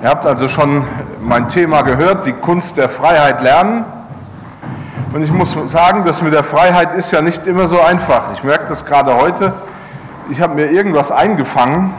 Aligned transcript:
Ihr 0.00 0.08
habt 0.08 0.26
also 0.26 0.46
schon 0.46 0.84
mein 1.20 1.48
Thema 1.48 1.82
gehört, 1.82 2.24
die 2.24 2.32
Kunst 2.32 2.76
der 2.76 2.88
Freiheit 2.88 3.42
lernen. 3.42 3.84
Und 5.12 5.24
ich 5.24 5.32
muss 5.32 5.56
sagen, 5.66 6.04
das 6.04 6.22
mit 6.22 6.32
der 6.32 6.44
Freiheit 6.44 6.94
ist 6.94 7.10
ja 7.10 7.20
nicht 7.20 7.48
immer 7.48 7.66
so 7.66 7.80
einfach. 7.80 8.32
Ich 8.32 8.44
merke 8.44 8.66
das 8.68 8.84
gerade 8.84 9.16
heute. 9.16 9.54
Ich 10.30 10.40
habe 10.40 10.54
mir 10.54 10.70
irgendwas 10.70 11.10
eingefangen. 11.10 11.92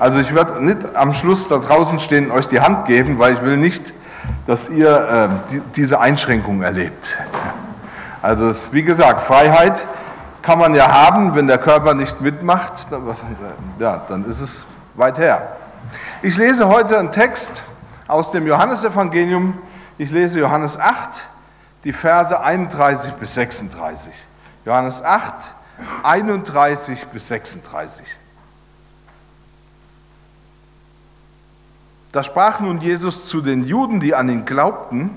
Also 0.00 0.18
ich 0.18 0.34
werde 0.34 0.64
nicht 0.64 0.96
am 0.96 1.12
Schluss 1.12 1.46
da 1.46 1.58
draußen 1.58 2.00
stehen 2.00 2.30
und 2.30 2.36
euch 2.36 2.48
die 2.48 2.60
Hand 2.60 2.86
geben, 2.86 3.20
weil 3.20 3.34
ich 3.34 3.42
will 3.42 3.58
nicht, 3.58 3.94
dass 4.48 4.68
ihr 4.68 4.90
äh, 4.90 5.28
die, 5.52 5.62
diese 5.76 6.00
Einschränkung 6.00 6.62
erlebt. 6.62 7.16
Also 8.22 8.48
es, 8.48 8.72
wie 8.72 8.82
gesagt, 8.82 9.20
Freiheit 9.20 9.86
kann 10.42 10.58
man 10.58 10.74
ja 10.74 10.90
haben, 10.90 11.36
wenn 11.36 11.46
der 11.46 11.58
Körper 11.58 11.94
nicht 11.94 12.20
mitmacht, 12.20 12.88
dann, 12.90 13.02
ja, 13.78 14.02
dann 14.08 14.24
ist 14.24 14.40
es 14.40 14.66
weit 14.96 15.18
her. 15.18 15.42
Ich 16.22 16.38
lese 16.38 16.66
heute 16.68 16.98
einen 16.98 17.12
Text 17.12 17.62
aus 18.08 18.30
dem 18.32 18.46
Johannesevangelium. 18.46 19.58
Ich 19.98 20.10
lese 20.10 20.40
Johannes 20.40 20.78
8, 20.78 21.26
die 21.84 21.92
Verse 21.92 22.40
31 22.40 23.12
bis 23.14 23.34
36. 23.34 24.12
Johannes 24.64 25.02
8, 25.02 25.34
31 26.02 27.06
bis 27.08 27.28
36. 27.28 28.06
Da 32.12 32.22
sprach 32.22 32.60
nun 32.60 32.80
Jesus 32.80 33.28
zu 33.28 33.42
den 33.42 33.64
Juden, 33.64 34.00
die 34.00 34.14
an 34.14 34.30
ihn 34.30 34.46
glaubten, 34.46 35.10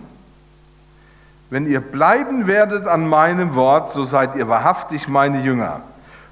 wenn 1.49 1.66
ihr 1.66 1.79
bleiben 1.79 2.45
werdet 2.45 2.88
an 2.88 3.07
meinem 3.07 3.55
Wort, 3.55 3.90
so 3.90 4.04
seid 4.04 4.35
ihr 4.35 4.49
wahrhaftig 4.49 5.07
meine 5.07 5.41
Jünger 5.41 5.81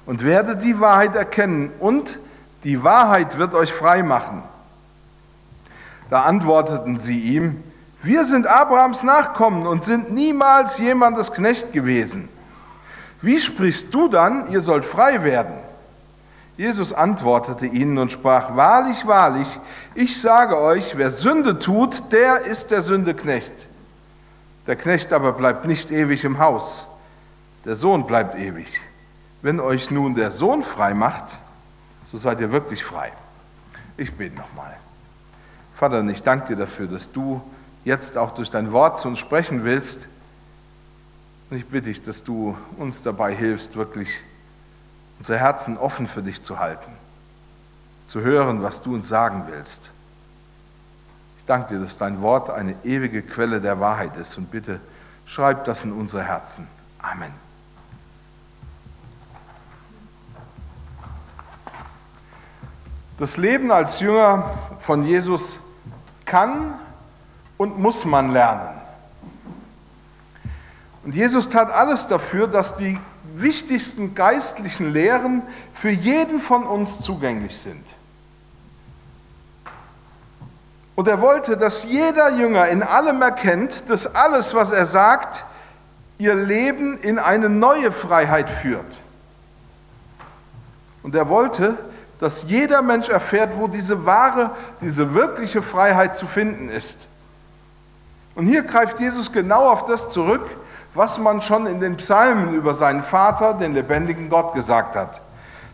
und 0.04 0.22
werdet 0.22 0.62
die 0.62 0.78
Wahrheit 0.78 1.16
erkennen 1.16 1.72
und 1.80 2.18
die 2.64 2.84
Wahrheit 2.84 3.38
wird 3.38 3.54
euch 3.54 3.72
frei 3.72 4.02
machen. 4.02 4.42
Da 6.10 6.22
antworteten 6.22 6.98
sie 6.98 7.20
ihm, 7.20 7.62
wir 8.02 8.24
sind 8.24 8.46
Abrahams 8.46 9.02
Nachkommen 9.02 9.66
und 9.66 9.84
sind 9.84 10.12
niemals 10.12 10.78
jemandes 10.78 11.32
Knecht 11.32 11.72
gewesen. 11.72 12.28
Wie 13.20 13.40
sprichst 13.40 13.92
du 13.92 14.08
dann, 14.08 14.48
ihr 14.50 14.60
sollt 14.60 14.84
frei 14.84 15.24
werden? 15.24 15.54
Jesus 16.56 16.92
antwortete 16.92 17.66
ihnen 17.66 17.98
und 17.98 18.10
sprach, 18.10 18.56
wahrlich, 18.56 19.06
wahrlich, 19.06 19.60
ich 19.94 20.20
sage 20.20 20.58
euch, 20.58 20.96
wer 20.96 21.10
Sünde 21.10 21.58
tut, 21.58 22.12
der 22.12 22.42
ist 22.42 22.70
der 22.70 22.82
Sünde 22.82 23.14
Knecht. 23.14 23.68
Der 24.66 24.76
Knecht 24.76 25.12
aber 25.12 25.32
bleibt 25.32 25.64
nicht 25.66 25.90
ewig 25.90 26.24
im 26.24 26.38
Haus, 26.38 26.88
der 27.64 27.74
Sohn 27.74 28.06
bleibt 28.06 28.36
ewig. 28.36 28.80
Wenn 29.40 29.60
euch 29.60 29.90
nun 29.90 30.14
der 30.14 30.30
Sohn 30.30 30.64
frei 30.64 30.94
macht, 30.94 31.38
so 32.04 32.18
seid 32.18 32.40
ihr 32.40 32.50
wirklich 32.50 32.84
frei. 32.84 33.12
Ich 33.96 34.12
bete 34.16 34.36
nochmal. 34.36 34.76
Vater, 35.78 36.02
ich 36.08 36.24
danke 36.24 36.48
dir 36.48 36.56
dafür, 36.56 36.88
dass 36.88 37.12
du 37.12 37.40
jetzt 37.84 38.18
auch 38.18 38.34
durch 38.34 38.50
dein 38.50 38.72
Wort 38.72 38.98
zu 38.98 39.06
uns 39.06 39.20
sprechen 39.20 39.62
willst. 39.62 40.08
Und 41.50 41.56
ich 41.56 41.66
bitte 41.66 41.86
dich, 41.86 42.02
dass 42.02 42.24
du 42.24 42.58
uns 42.78 43.04
dabei 43.04 43.32
hilfst, 43.32 43.76
wirklich 43.76 44.12
unsere 45.18 45.38
Herzen 45.38 45.78
offen 45.78 46.08
für 46.08 46.20
dich 46.20 46.42
zu 46.42 46.58
halten, 46.58 46.90
zu 48.06 48.22
hören, 48.22 48.60
was 48.60 48.82
du 48.82 48.92
uns 48.92 49.06
sagen 49.06 49.44
willst. 49.46 49.92
Ich 51.38 51.44
danke 51.44 51.74
dir, 51.74 51.80
dass 51.80 51.96
dein 51.96 52.22
Wort 52.22 52.50
eine 52.50 52.74
ewige 52.82 53.22
Quelle 53.22 53.60
der 53.60 53.78
Wahrheit 53.78 54.16
ist 54.16 54.36
und 54.36 54.50
bitte 54.50 54.80
schreib 55.26 55.62
das 55.62 55.84
in 55.84 55.92
unsere 55.92 56.24
Herzen. 56.24 56.66
Amen. 56.98 57.30
Das 63.16 63.36
Leben 63.36 63.70
als 63.70 64.00
Jünger 64.00 64.58
von 64.80 65.04
Jesus 65.04 65.60
kann 66.28 66.78
und 67.56 67.78
muss 67.78 68.04
man 68.04 68.32
lernen. 68.32 68.80
Und 71.04 71.14
Jesus 71.14 71.48
tat 71.48 71.70
alles 71.72 72.06
dafür, 72.06 72.46
dass 72.46 72.76
die 72.76 72.98
wichtigsten 73.34 74.14
geistlichen 74.14 74.92
Lehren 74.92 75.42
für 75.74 75.90
jeden 75.90 76.40
von 76.40 76.64
uns 76.64 77.00
zugänglich 77.00 77.56
sind. 77.56 77.84
Und 80.94 81.06
er 81.06 81.20
wollte, 81.20 81.56
dass 81.56 81.84
jeder 81.84 82.30
Jünger 82.30 82.68
in 82.68 82.82
allem 82.82 83.22
erkennt, 83.22 83.88
dass 83.88 84.16
alles, 84.16 84.54
was 84.54 84.72
er 84.72 84.84
sagt, 84.84 85.44
ihr 86.18 86.34
Leben 86.34 86.98
in 86.98 87.20
eine 87.20 87.48
neue 87.48 87.92
Freiheit 87.92 88.50
führt. 88.50 89.00
Und 91.04 91.14
er 91.14 91.28
wollte, 91.28 91.78
dass 92.18 92.44
jeder 92.44 92.82
Mensch 92.82 93.08
erfährt, 93.08 93.56
wo 93.56 93.68
diese 93.68 94.04
wahre, 94.04 94.50
diese 94.80 95.14
wirkliche 95.14 95.62
Freiheit 95.62 96.16
zu 96.16 96.26
finden 96.26 96.68
ist. 96.68 97.08
Und 98.34 98.46
hier 98.46 98.62
greift 98.62 99.00
Jesus 99.00 99.32
genau 99.32 99.68
auf 99.68 99.84
das 99.84 100.08
zurück, 100.08 100.46
was 100.94 101.18
man 101.18 101.42
schon 101.42 101.66
in 101.66 101.80
den 101.80 101.96
Psalmen 101.96 102.54
über 102.54 102.74
seinen 102.74 103.02
Vater, 103.02 103.54
den 103.54 103.74
lebendigen 103.74 104.28
Gott, 104.28 104.52
gesagt 104.54 104.96
hat. 104.96 105.20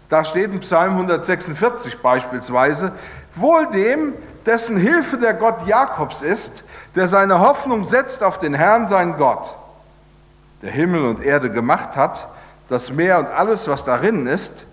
Da 0.09 0.25
steht 0.25 0.53
in 0.53 0.61
Psalm 0.61 0.93
146 0.93 2.03
beispielsweise, 2.03 2.93
wohl 3.35 3.67
dem, 3.69 4.13
dessen 4.45 4.77
Hilfe 4.77 5.17
der 5.17 5.35
Gott 5.35 5.67
Jakobs 5.67 6.23
ist, 6.23 6.65
der 6.95 7.09
seine 7.09 7.41
Hoffnung 7.41 7.85
setzt 7.85 8.23
auf 8.23 8.39
den 8.39 8.55
Herrn, 8.55 8.87
seinen 8.87 9.17
Gott, 9.17 9.55
der 10.63 10.71
Himmel 10.71 11.07
und 11.07 11.23
Erde 11.23 11.51
gemacht 11.51 11.97
hat, 11.97 12.29
das 12.69 12.93
Meer 12.93 13.19
und 13.19 13.29
alles, 13.29 13.67
was 13.69 13.85
darin 13.85 14.27
ist, 14.27 14.67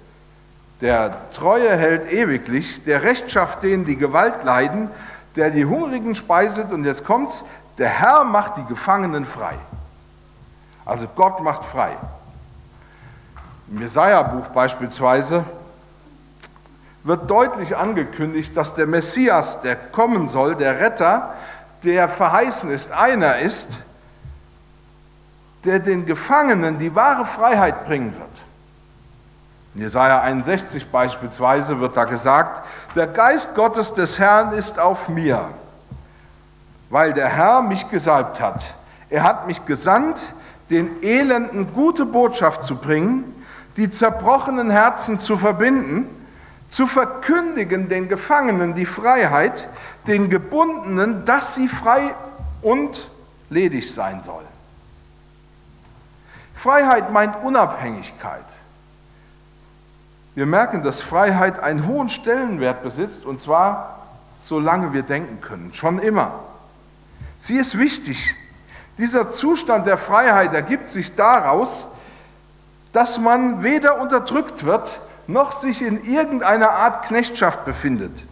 der 0.81 1.29
Treue 1.29 1.75
hält 1.75 2.11
ewiglich, 2.11 2.83
der 2.83 3.03
Recht 3.03 3.29
schafft 3.29 3.63
denen, 3.63 3.85
die 3.85 3.97
Gewalt 3.97 4.43
leiden, 4.43 4.89
der 5.35 5.51
die 5.51 5.65
Hungrigen 5.65 6.15
speiset 6.15 6.71
und 6.71 6.83
jetzt 6.83 7.05
kommt's, 7.05 7.43
der 7.77 7.89
Herr 7.89 8.23
macht 8.23 8.57
die 8.57 8.65
Gefangenen 8.65 9.25
frei. 9.25 9.55
Also 10.83 11.07
Gott 11.15 11.41
macht 11.41 11.63
frei. 11.63 11.95
Im 13.69 13.79
Jesaja-Buch 13.79 14.47
beispielsweise 14.47 15.45
wird 17.03 17.29
deutlich 17.29 17.77
angekündigt, 17.77 18.55
dass 18.57 18.75
der 18.75 18.87
Messias, 18.87 19.61
der 19.61 19.75
kommen 19.75 20.29
soll, 20.29 20.55
der 20.55 20.79
Retter, 20.79 21.33
der 21.83 22.09
verheißen 22.09 22.69
ist, 22.69 22.91
einer 22.91 23.39
ist, 23.39 23.81
der 25.63 25.79
den 25.79 26.05
Gefangenen 26.05 26.77
die 26.77 26.93
wahre 26.93 27.25
Freiheit 27.25 27.85
bringen 27.85 28.15
wird. 28.17 28.43
In 29.73 29.81
Jesaja 29.81 30.21
61 30.21 30.91
beispielsweise 30.91 31.79
wird 31.79 31.95
da 31.95 32.03
gesagt, 32.03 32.67
der 32.95 33.07
Geist 33.07 33.55
Gottes 33.55 33.93
des 33.93 34.19
Herrn 34.19 34.51
ist 34.51 34.79
auf 34.79 35.07
mir, 35.07 35.49
weil 36.89 37.13
der 37.13 37.29
Herr 37.29 37.61
mich 37.61 37.89
gesalbt 37.89 38.41
hat. 38.41 38.73
Er 39.09 39.23
hat 39.23 39.47
mich 39.47 39.65
gesandt, 39.65 40.33
den 40.69 41.01
Elenden 41.03 41.73
gute 41.73 42.05
Botschaft 42.05 42.63
zu 42.63 42.77
bringen, 42.77 43.33
die 43.77 43.89
zerbrochenen 43.89 44.69
Herzen 44.69 45.19
zu 45.19 45.37
verbinden, 45.37 46.09
zu 46.69 46.87
verkündigen 46.87 47.89
den 47.89 48.09
Gefangenen 48.09 48.75
die 48.75 48.85
Freiheit, 48.85 49.67
den 50.07 50.29
Gebundenen, 50.29 51.25
dass 51.25 51.55
sie 51.55 51.67
frei 51.67 52.13
und 52.61 53.09
ledig 53.49 53.93
sein 53.93 54.21
sollen. 54.21 54.47
Freiheit 56.55 57.11
meint 57.11 57.43
Unabhängigkeit. 57.43 58.45
Wir 60.33 60.45
merken, 60.45 60.81
dass 60.83 61.01
Freiheit 61.01 61.59
einen 61.59 61.87
hohen 61.87 62.09
Stellenwert 62.09 62.83
besitzt, 62.83 63.25
und 63.25 63.41
zwar 63.41 64.07
solange 64.37 64.91
wir 64.93 65.03
denken 65.03 65.39
können, 65.41 65.73
schon 65.73 65.99
immer. 65.99 66.33
Sie 67.37 67.57
ist 67.57 67.77
wichtig. 67.77 68.35
Dieser 68.97 69.29
Zustand 69.29 69.87
der 69.87 69.97
Freiheit 69.97 70.53
ergibt 70.53 70.89
sich 70.89 71.15
daraus, 71.15 71.87
dass 72.91 73.19
man 73.19 73.63
weder 73.63 74.01
unterdrückt 74.01 74.63
wird, 74.63 74.99
noch 75.27 75.51
sich 75.51 75.81
in 75.81 76.03
irgendeiner 76.03 76.71
Art 76.71 77.05
Knechtschaft 77.05 77.65
befindet. 77.65 78.25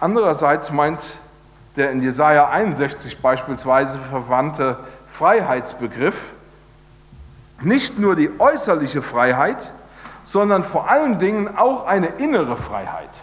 Andererseits 0.00 0.70
meint 0.70 1.00
der 1.76 1.90
in 1.90 2.02
Jesaja 2.02 2.50
61 2.50 3.20
beispielsweise 3.20 3.98
verwandte 3.98 4.78
Freiheitsbegriff 5.10 6.34
nicht 7.64 7.98
nur 7.98 8.16
die 8.16 8.30
äußerliche 8.38 9.02
Freiheit, 9.02 9.72
sondern 10.24 10.64
vor 10.64 10.90
allen 10.90 11.18
Dingen 11.18 11.56
auch 11.56 11.86
eine 11.86 12.06
innere 12.06 12.56
Freiheit. 12.56 13.22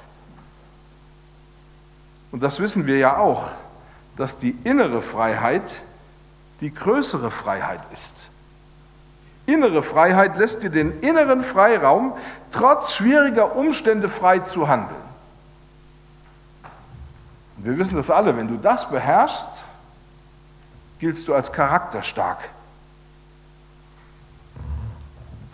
Und 2.31 2.41
das 2.41 2.59
wissen 2.59 2.85
wir 2.85 2.97
ja 2.97 3.17
auch, 3.17 3.49
dass 4.15 4.37
die 4.37 4.57
innere 4.63 5.01
Freiheit 5.01 5.81
die 6.61 6.73
größere 6.73 7.31
Freiheit 7.31 7.81
ist. 7.91 8.29
Innere 9.47 9.83
Freiheit 9.83 10.37
lässt 10.37 10.61
dir 10.63 10.69
den 10.69 10.99
inneren 11.01 11.43
Freiraum, 11.43 12.15
trotz 12.51 12.93
schwieriger 12.93 13.55
Umstände 13.55 14.07
frei 14.07 14.39
zu 14.39 14.67
handeln. 14.67 15.01
Und 17.57 17.65
wir 17.65 17.77
wissen 17.77 17.95
das 17.95 18.11
alle, 18.11 18.37
wenn 18.37 18.47
du 18.47 18.57
das 18.57 18.89
beherrschst, 18.89 19.63
giltst 20.99 21.27
du 21.27 21.33
als 21.33 21.51
charakterstark. 21.51 22.37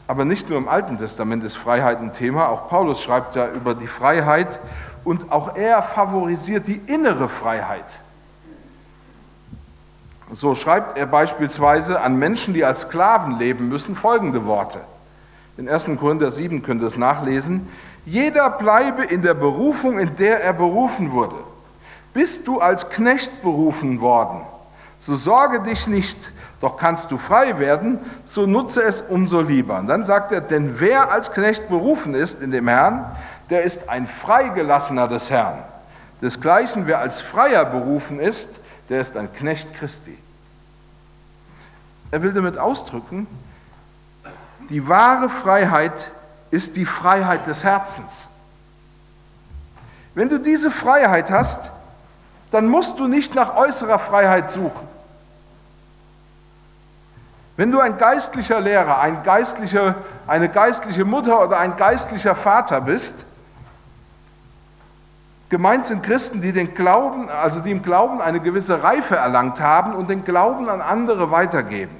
Aber 0.08 0.24
nicht 0.24 0.50
nur 0.50 0.58
im 0.58 0.70
Alten 0.70 0.98
Testament 0.98 1.44
ist 1.44 1.58
Freiheit 1.58 2.00
ein 2.00 2.14
Thema, 2.14 2.48
auch 2.48 2.70
Paulus 2.70 3.02
schreibt 3.02 3.36
ja 3.36 3.50
über 3.50 3.76
die 3.76 3.88
Freiheit 3.88 4.60
und 5.04 5.32
auch 5.32 5.56
er 5.56 5.84
favorisiert 5.84 6.68
die 6.68 6.82
innere 6.88 7.28
Freiheit. 7.28 8.00
So 10.32 10.56
schreibt 10.56 10.98
er 10.98 11.06
beispielsweise 11.06 12.02
an 12.02 12.18
Menschen, 12.18 12.54
die 12.54 12.66
als 12.66 12.82
Sklaven 12.82 13.38
leben 13.38 13.70
müssen, 13.70 13.96
folgende 13.96 14.46
Worte. 14.46 14.80
In 15.58 15.68
1. 15.68 15.90
Korinther 16.00 16.32
7 16.32 16.62
könnt 16.62 16.82
ihr 16.82 16.88
es 16.88 16.98
nachlesen. 16.98 17.68
Jeder 18.06 18.50
bleibe 18.50 19.04
in 19.04 19.22
der 19.22 19.34
Berufung, 19.34 20.00
in 20.00 20.16
der 20.16 20.44
er 20.44 20.54
berufen 20.54 21.12
wurde. 21.12 21.36
Bist 22.14 22.48
du 22.48 22.60
als 22.60 22.90
Knecht 22.90 23.42
berufen 23.42 24.02
worden, 24.02 24.42
so 25.00 25.16
sorge 25.16 25.62
dich 25.62 25.88
nicht, 25.88 26.18
doch 26.60 26.78
kannst 26.78 27.12
du 27.12 27.18
frei 27.18 27.60
werden, 27.60 28.00
so 28.24 28.46
nutze 28.46 28.82
es 28.82 29.02
umso 29.02 29.42
lieber. 29.42 29.80
Und 29.80 29.88
dann 29.88 30.06
sagt 30.06 30.32
er, 30.32 30.42
denn 30.42 30.80
wer 30.80 31.12
als 31.12 31.32
Knecht 31.32 31.70
berufen 31.70 32.16
ist 32.16 32.42
in 32.42 32.52
dem 32.52 32.68
Herrn, 32.68 33.06
der 33.50 33.64
ist 33.64 33.90
ein 33.90 34.08
Freigelassener 34.08 35.08
des 35.08 35.30
Herrn. 35.30 35.64
Desgleichen, 36.22 36.88
wer 36.88 37.00
als 37.00 37.22
Freier 37.22 37.64
berufen 37.66 38.20
ist, 38.20 38.60
der 38.90 39.02
ist 39.02 39.16
ein 39.18 39.32
Knecht 39.32 39.74
Christi. 39.74 40.18
Er 42.10 42.24
will 42.24 42.34
damit 42.34 42.58
ausdrücken, 42.58 43.28
die 44.70 44.88
wahre 44.88 45.30
Freiheit 45.30 46.12
ist 46.52 46.76
die 46.76 46.86
Freiheit 46.86 47.46
des 47.48 47.64
Herzens. 47.64 48.28
Wenn 50.16 50.30
du 50.30 50.40
diese 50.40 50.72
Freiheit 50.72 51.30
hast, 51.30 51.72
dann 52.52 52.68
musst 52.68 53.00
du 53.00 53.08
nicht 53.08 53.36
nach 53.36 53.56
äußerer 53.56 54.00
Freiheit 54.00 54.50
suchen. 54.50 54.88
Wenn 57.58 57.72
du 57.72 57.80
ein 57.80 57.98
geistlicher 57.98 58.62
Lehrer, 58.62 59.00
ein 59.00 59.24
geistlicher, 59.24 59.96
eine 60.28 60.48
geistliche 60.48 61.06
Mutter 61.06 61.44
oder 61.44 61.60
ein 61.60 61.76
geistlicher 61.76 62.36
Vater 62.36 62.82
bist, 62.82 63.26
gemeint 65.50 65.88
sind 65.88 66.04
Christen, 66.04 66.42
die 66.42 66.54
den 66.54 66.76
Glauben, 66.76 67.30
also 67.30 67.60
die 67.62 67.72
im 67.72 67.82
Glauben 67.82 68.22
eine 68.22 68.40
gewisse 68.40 68.84
Reife 68.84 69.16
erlangt 69.16 69.60
haben 69.60 69.96
und 69.96 70.10
den 70.10 70.24
Glauben 70.24 70.70
an 70.70 70.82
andere 70.82 71.32
weitergeben, 71.32 71.96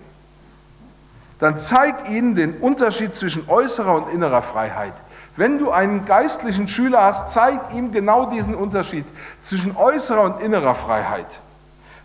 dann 1.40 1.60
zeig 1.60 2.08
ihnen 2.10 2.36
den 2.36 2.58
Unterschied 2.60 3.16
zwischen 3.16 3.50
äußerer 3.50 3.96
und 3.96 4.14
innerer 4.14 4.44
Freiheit. 4.44 4.94
Wenn 5.38 5.60
du 5.60 5.72
einen 5.72 6.06
geistlichen 6.06 6.68
Schüler 6.68 7.04
hast, 7.04 7.30
zeig 7.30 7.74
ihm 7.74 7.92
genau 7.92 8.26
diesen 8.26 8.56
Unterschied 8.56 9.06
zwischen 9.40 9.78
äußerer 9.78 10.24
und 10.24 10.42
innerer 10.42 10.74
Freiheit. 10.74 11.40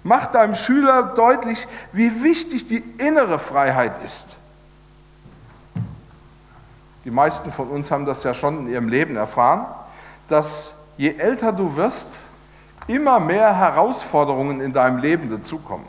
Mach 0.05 0.27
deinem 0.27 0.55
Schüler 0.55 1.03
deutlich, 1.03 1.67
wie 1.93 2.23
wichtig 2.23 2.69
die 2.69 2.85
innere 2.99 3.39
Freiheit 3.39 4.05
ist. 4.05 4.39
Die 7.05 7.11
meisten 7.11 7.51
von 7.53 7.69
uns 7.69 7.91
haben 7.91 8.05
das 8.05 8.23
ja 8.23 8.35
schon 8.35 8.67
in 8.67 8.73
ihrem 8.73 8.89
Leben 8.89 9.17
erfahren, 9.17 9.67
dass 10.29 10.73
je 10.99 11.15
älter 11.17 11.53
du 11.53 11.75
wirst, 11.75 12.21
immer 12.87 13.19
mehr 13.19 13.57
Herausforderungen 13.57 14.61
in 14.61 14.73
deinem 14.73 14.99
Leben 14.99 15.31
dazukommen. 15.31 15.87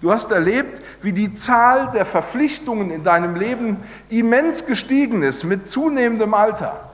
Du 0.00 0.12
hast 0.12 0.30
erlebt, 0.30 0.82
wie 1.02 1.12
die 1.12 1.34
Zahl 1.34 1.90
der 1.92 2.04
Verpflichtungen 2.04 2.90
in 2.90 3.02
deinem 3.04 3.36
Leben 3.36 3.78
immens 4.10 4.66
gestiegen 4.66 5.22
ist 5.22 5.44
mit 5.44 5.68
zunehmendem 5.68 6.34
Alter. 6.34 6.90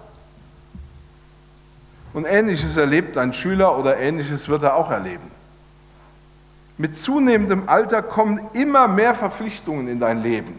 Und 2.12 2.24
ähnliches 2.24 2.76
erlebt 2.76 3.16
ein 3.16 3.32
Schüler 3.32 3.78
oder 3.78 3.96
ähnliches 3.98 4.48
wird 4.48 4.62
er 4.62 4.74
auch 4.74 4.90
erleben. 4.90 5.30
Mit 6.76 6.96
zunehmendem 6.96 7.68
Alter 7.68 8.02
kommen 8.02 8.40
immer 8.52 8.88
mehr 8.88 9.14
Verpflichtungen 9.14 9.86
in 9.86 10.00
dein 10.00 10.22
Leben. 10.22 10.58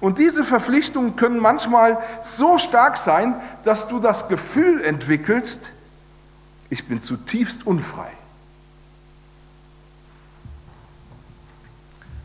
Und 0.00 0.18
diese 0.18 0.44
Verpflichtungen 0.44 1.14
können 1.14 1.38
manchmal 1.38 1.98
so 2.22 2.58
stark 2.58 2.96
sein, 2.96 3.34
dass 3.62 3.86
du 3.86 4.00
das 4.00 4.28
Gefühl 4.28 4.82
entwickelst, 4.82 5.72
ich 6.70 6.88
bin 6.88 7.02
zutiefst 7.02 7.66
unfrei. 7.66 8.10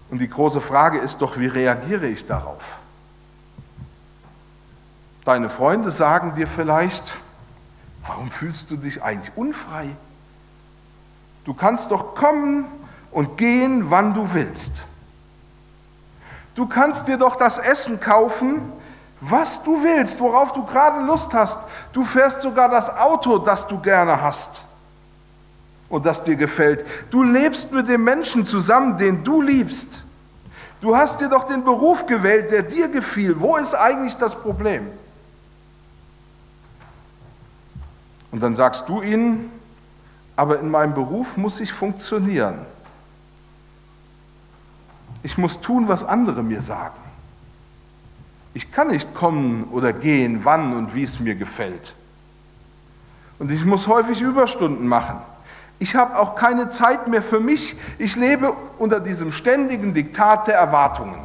Und 0.09 0.19
die 0.19 0.29
große 0.29 0.61
Frage 0.61 0.99
ist 0.99 1.21
doch, 1.21 1.37
wie 1.37 1.47
reagiere 1.47 2.07
ich 2.07 2.25
darauf? 2.25 2.77
Deine 5.25 5.49
Freunde 5.49 5.91
sagen 5.91 6.35
dir 6.35 6.47
vielleicht, 6.47 7.17
warum 8.05 8.31
fühlst 8.31 8.71
du 8.71 8.77
dich 8.77 9.03
eigentlich 9.03 9.35
unfrei? 9.35 9.95
Du 11.43 11.53
kannst 11.53 11.91
doch 11.91 12.15
kommen 12.15 12.65
und 13.11 13.37
gehen, 13.37 13.89
wann 13.89 14.13
du 14.13 14.33
willst. 14.33 14.85
Du 16.55 16.67
kannst 16.67 17.07
dir 17.07 17.17
doch 17.17 17.35
das 17.35 17.57
Essen 17.57 17.99
kaufen, 17.99 18.71
was 19.19 19.63
du 19.63 19.83
willst, 19.83 20.19
worauf 20.21 20.53
du 20.53 20.65
gerade 20.65 21.05
Lust 21.05 21.33
hast. 21.33 21.59
Du 21.91 22.05
fährst 22.05 22.41
sogar 22.41 22.69
das 22.69 22.95
Auto, 22.95 23.37
das 23.37 23.67
du 23.67 23.79
gerne 23.81 24.21
hast 24.21 24.66
und 25.89 26.05
das 26.05 26.23
dir 26.23 26.35
gefällt. 26.35 26.85
Du 27.09 27.23
lebst 27.23 27.71
mit 27.71 27.87
dem 27.87 28.03
Menschen 28.03 28.45
zusammen, 28.45 28.97
den 28.97 29.23
du 29.23 29.41
liebst. 29.41 30.03
Du 30.81 30.95
hast 30.95 31.21
dir 31.21 31.29
doch 31.29 31.45
den 31.45 31.63
Beruf 31.63 32.05
gewählt, 32.05 32.51
der 32.51 32.63
dir 32.63 32.87
gefiel. 32.87 33.39
Wo 33.39 33.57
ist 33.57 33.73
eigentlich 33.73 34.15
das 34.17 34.39
Problem? 34.39 34.87
Und 38.31 38.41
dann 38.43 38.55
sagst 38.55 38.87
du 38.87 39.01
ihnen, 39.01 39.51
aber 40.35 40.59
in 40.59 40.69
meinem 40.69 40.93
Beruf 40.93 41.37
muss 41.37 41.59
ich 41.59 41.73
funktionieren. 41.73 42.59
Ich 45.23 45.37
muss 45.37 45.61
tun, 45.61 45.87
was 45.87 46.03
andere 46.03 46.43
mir 46.43 46.61
sagen. 46.61 46.95
Ich 48.53 48.71
kann 48.71 48.89
nicht 48.89 49.15
kommen 49.15 49.65
oder 49.71 49.93
gehen, 49.93 50.41
wann 50.43 50.75
und 50.75 50.93
wie 50.93 51.03
es 51.03 51.19
mir 51.19 51.35
gefällt. 51.35 51.95
Und 53.39 53.51
ich 53.51 53.65
muss 53.65 53.87
häufig 53.87 54.21
Überstunden 54.21 54.87
machen. 54.87 55.21
Ich 55.79 55.95
habe 55.95 56.17
auch 56.17 56.35
keine 56.35 56.69
Zeit 56.69 57.07
mehr 57.07 57.21
für 57.21 57.39
mich. 57.39 57.75
Ich 57.97 58.15
lebe 58.15 58.53
unter 58.77 58.99
diesem 58.99 59.31
ständigen 59.31 59.93
Diktat 59.93 60.47
der 60.47 60.55
Erwartungen. 60.55 61.19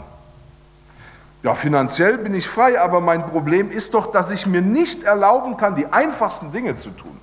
Ja, 1.42 1.54
finanziell 1.54 2.18
bin 2.18 2.34
ich 2.34 2.46
frei, 2.46 2.80
aber 2.80 3.00
mein 3.00 3.26
Problem 3.26 3.70
ist 3.70 3.94
doch, 3.94 4.12
dass 4.12 4.30
ich 4.30 4.46
mir 4.46 4.62
nicht 4.62 5.02
erlauben 5.02 5.56
kann, 5.56 5.74
die 5.74 5.86
einfachsten 5.86 6.52
Dinge 6.52 6.76
zu 6.76 6.90
tun. 6.90 7.18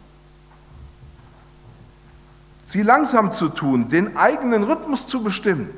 Sie 2.66 2.82
langsam 2.82 3.32
zu 3.32 3.50
tun, 3.50 3.88
den 3.88 4.18
eigenen 4.18 4.64
Rhythmus 4.64 5.08
zu 5.08 5.24
bestimmen. 5.24 5.70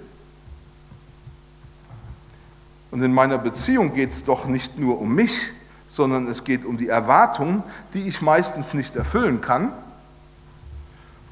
Und 2.89 3.03
in 3.03 3.13
meiner 3.13 3.37
Beziehung 3.37 3.93
geht 3.93 4.11
es 4.11 4.25
doch 4.25 4.45
nicht 4.45 4.77
nur 4.77 4.99
um 4.99 5.13
mich, 5.13 5.53
sondern 5.87 6.27
es 6.27 6.43
geht 6.43 6.65
um 6.65 6.77
die 6.77 6.89
Erwartungen, 6.89 7.63
die 7.93 8.07
ich 8.07 8.21
meistens 8.21 8.73
nicht 8.73 8.95
erfüllen 8.95 9.39
kann 9.39 9.71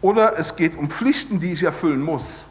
oder 0.01 0.38
es 0.38 0.56
geht 0.56 0.78
um 0.78 0.90
Pflichten, 0.90 1.40
die 1.40 1.52
ich 1.52 1.64
erfüllen 1.64 2.02
muss. 2.02 2.45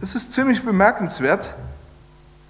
Das 0.00 0.14
ist 0.14 0.32
ziemlich 0.32 0.64
bemerkenswert. 0.64 1.54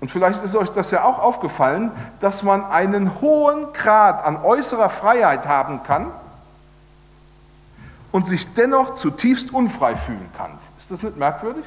Und 0.01 0.11
vielleicht 0.11 0.45
ist 0.45 0.55
euch 0.55 0.71
das 0.71 0.93
ja 0.93 1.03
auch 1.03 1.19
aufgefallen, 1.19 1.91
dass 2.21 2.45
man 2.45 2.65
einen 2.65 3.21
hohen 3.21 3.73
Grad 3.73 4.25
an 4.25 4.37
äußerer 4.37 4.91
Freiheit 4.91 5.47
haben 5.49 5.83
kann 5.83 6.13
und 8.13 8.27
sich 8.27 8.55
dennoch 8.55 8.95
zutiefst 8.95 9.53
unfrei 9.53 9.97
fühlen 9.97 10.31
kann. 10.37 10.53
Ist 10.77 10.93
das 10.93 11.03
nicht 11.03 11.17
merkwürdig? 11.17 11.65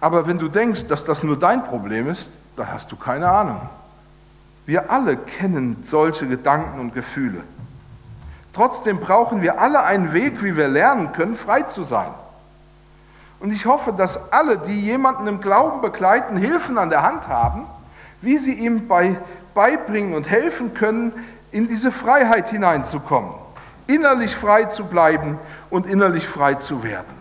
Aber 0.00 0.26
wenn 0.26 0.38
du 0.38 0.48
denkst, 0.48 0.86
dass 0.86 1.04
das 1.04 1.22
nur 1.22 1.38
dein 1.38 1.64
Problem 1.64 2.08
ist, 2.08 2.30
dann 2.56 2.72
hast 2.72 2.90
du 2.92 2.96
keine 2.96 3.28
Ahnung. 3.28 3.60
Wir 4.68 4.90
alle 4.90 5.16
kennen 5.16 5.78
solche 5.82 6.28
Gedanken 6.28 6.78
und 6.78 6.92
Gefühle. 6.92 7.42
Trotzdem 8.52 9.00
brauchen 9.00 9.40
wir 9.40 9.62
alle 9.62 9.82
einen 9.82 10.12
Weg, 10.12 10.42
wie 10.42 10.58
wir 10.58 10.68
lernen 10.68 11.12
können, 11.12 11.36
frei 11.36 11.62
zu 11.62 11.84
sein. 11.84 12.10
Und 13.40 13.50
ich 13.50 13.64
hoffe, 13.64 13.94
dass 13.94 14.30
alle, 14.30 14.58
die 14.58 14.78
jemanden 14.78 15.26
im 15.26 15.40
Glauben 15.40 15.80
begleiten, 15.80 16.36
Hilfen 16.36 16.76
an 16.76 16.90
der 16.90 17.02
Hand 17.02 17.28
haben, 17.28 17.66
wie 18.20 18.36
sie 18.36 18.52
ihm 18.52 18.88
bei, 18.88 19.16
beibringen 19.54 20.12
und 20.12 20.28
helfen 20.28 20.74
können, 20.74 21.12
in 21.50 21.66
diese 21.66 21.90
Freiheit 21.90 22.50
hineinzukommen, 22.50 23.32
innerlich 23.86 24.36
frei 24.36 24.64
zu 24.64 24.84
bleiben 24.84 25.38
und 25.70 25.86
innerlich 25.86 26.28
frei 26.28 26.56
zu 26.56 26.82
werden. 26.82 27.16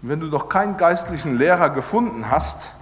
wenn 0.00 0.18
du 0.18 0.28
noch 0.28 0.48
keinen 0.48 0.78
geistlichen 0.78 1.36
Lehrer 1.36 1.68
gefunden 1.68 2.30
hast, 2.30 2.72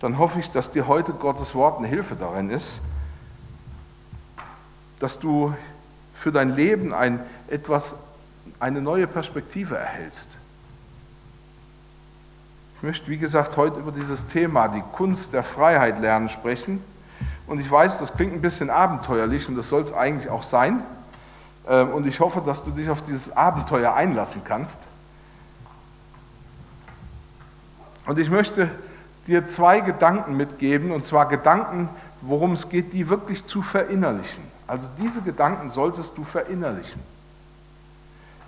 dann 0.00 0.18
hoffe 0.18 0.40
ich, 0.40 0.50
dass 0.50 0.70
dir 0.70 0.86
heute 0.88 1.12
Gottes 1.12 1.54
Wort 1.54 1.78
eine 1.78 1.86
Hilfe 1.86 2.16
darin 2.16 2.50
ist, 2.50 2.80
dass 4.98 5.18
du 5.18 5.54
für 6.14 6.32
dein 6.32 6.54
Leben 6.54 6.94
ein, 6.94 7.20
etwas, 7.48 7.96
eine 8.60 8.80
neue 8.80 9.06
Perspektive 9.06 9.76
erhältst. 9.76 10.38
Ich 12.76 12.82
möchte, 12.82 13.08
wie 13.08 13.18
gesagt, 13.18 13.56
heute 13.56 13.80
über 13.80 13.92
dieses 13.92 14.26
Thema, 14.26 14.68
die 14.68 14.82
Kunst 14.92 15.32
der 15.32 15.42
Freiheit 15.42 15.98
lernen, 15.98 16.28
sprechen. 16.28 16.82
Und 17.46 17.60
ich 17.60 17.70
weiß, 17.70 17.98
das 17.98 18.14
klingt 18.14 18.34
ein 18.34 18.42
bisschen 18.42 18.70
abenteuerlich 18.70 19.48
und 19.48 19.56
das 19.56 19.68
soll 19.68 19.82
es 19.82 19.92
eigentlich 19.92 20.30
auch 20.30 20.42
sein. 20.42 20.82
Ähm, 21.68 21.90
und 21.90 22.06
ich 22.06 22.20
hoffe, 22.20 22.42
dass 22.44 22.64
du 22.64 22.70
dich 22.70 22.90
auf 22.90 23.02
dieses 23.02 23.34
Abenteuer 23.34 23.94
einlassen 23.94 24.42
kannst. 24.44 24.82
Und 28.06 28.18
ich 28.18 28.30
möchte 28.30 28.70
dir 29.26 29.46
zwei 29.46 29.80
Gedanken 29.80 30.36
mitgeben, 30.36 30.92
und 30.92 31.04
zwar 31.04 31.26
Gedanken, 31.28 31.88
worum 32.20 32.52
es 32.52 32.68
geht, 32.68 32.92
die 32.92 33.08
wirklich 33.08 33.44
zu 33.44 33.62
verinnerlichen. 33.62 34.42
Also 34.66 34.88
diese 34.98 35.22
Gedanken 35.22 35.70
solltest 35.70 36.16
du 36.16 36.24
verinnerlichen. 36.24 37.00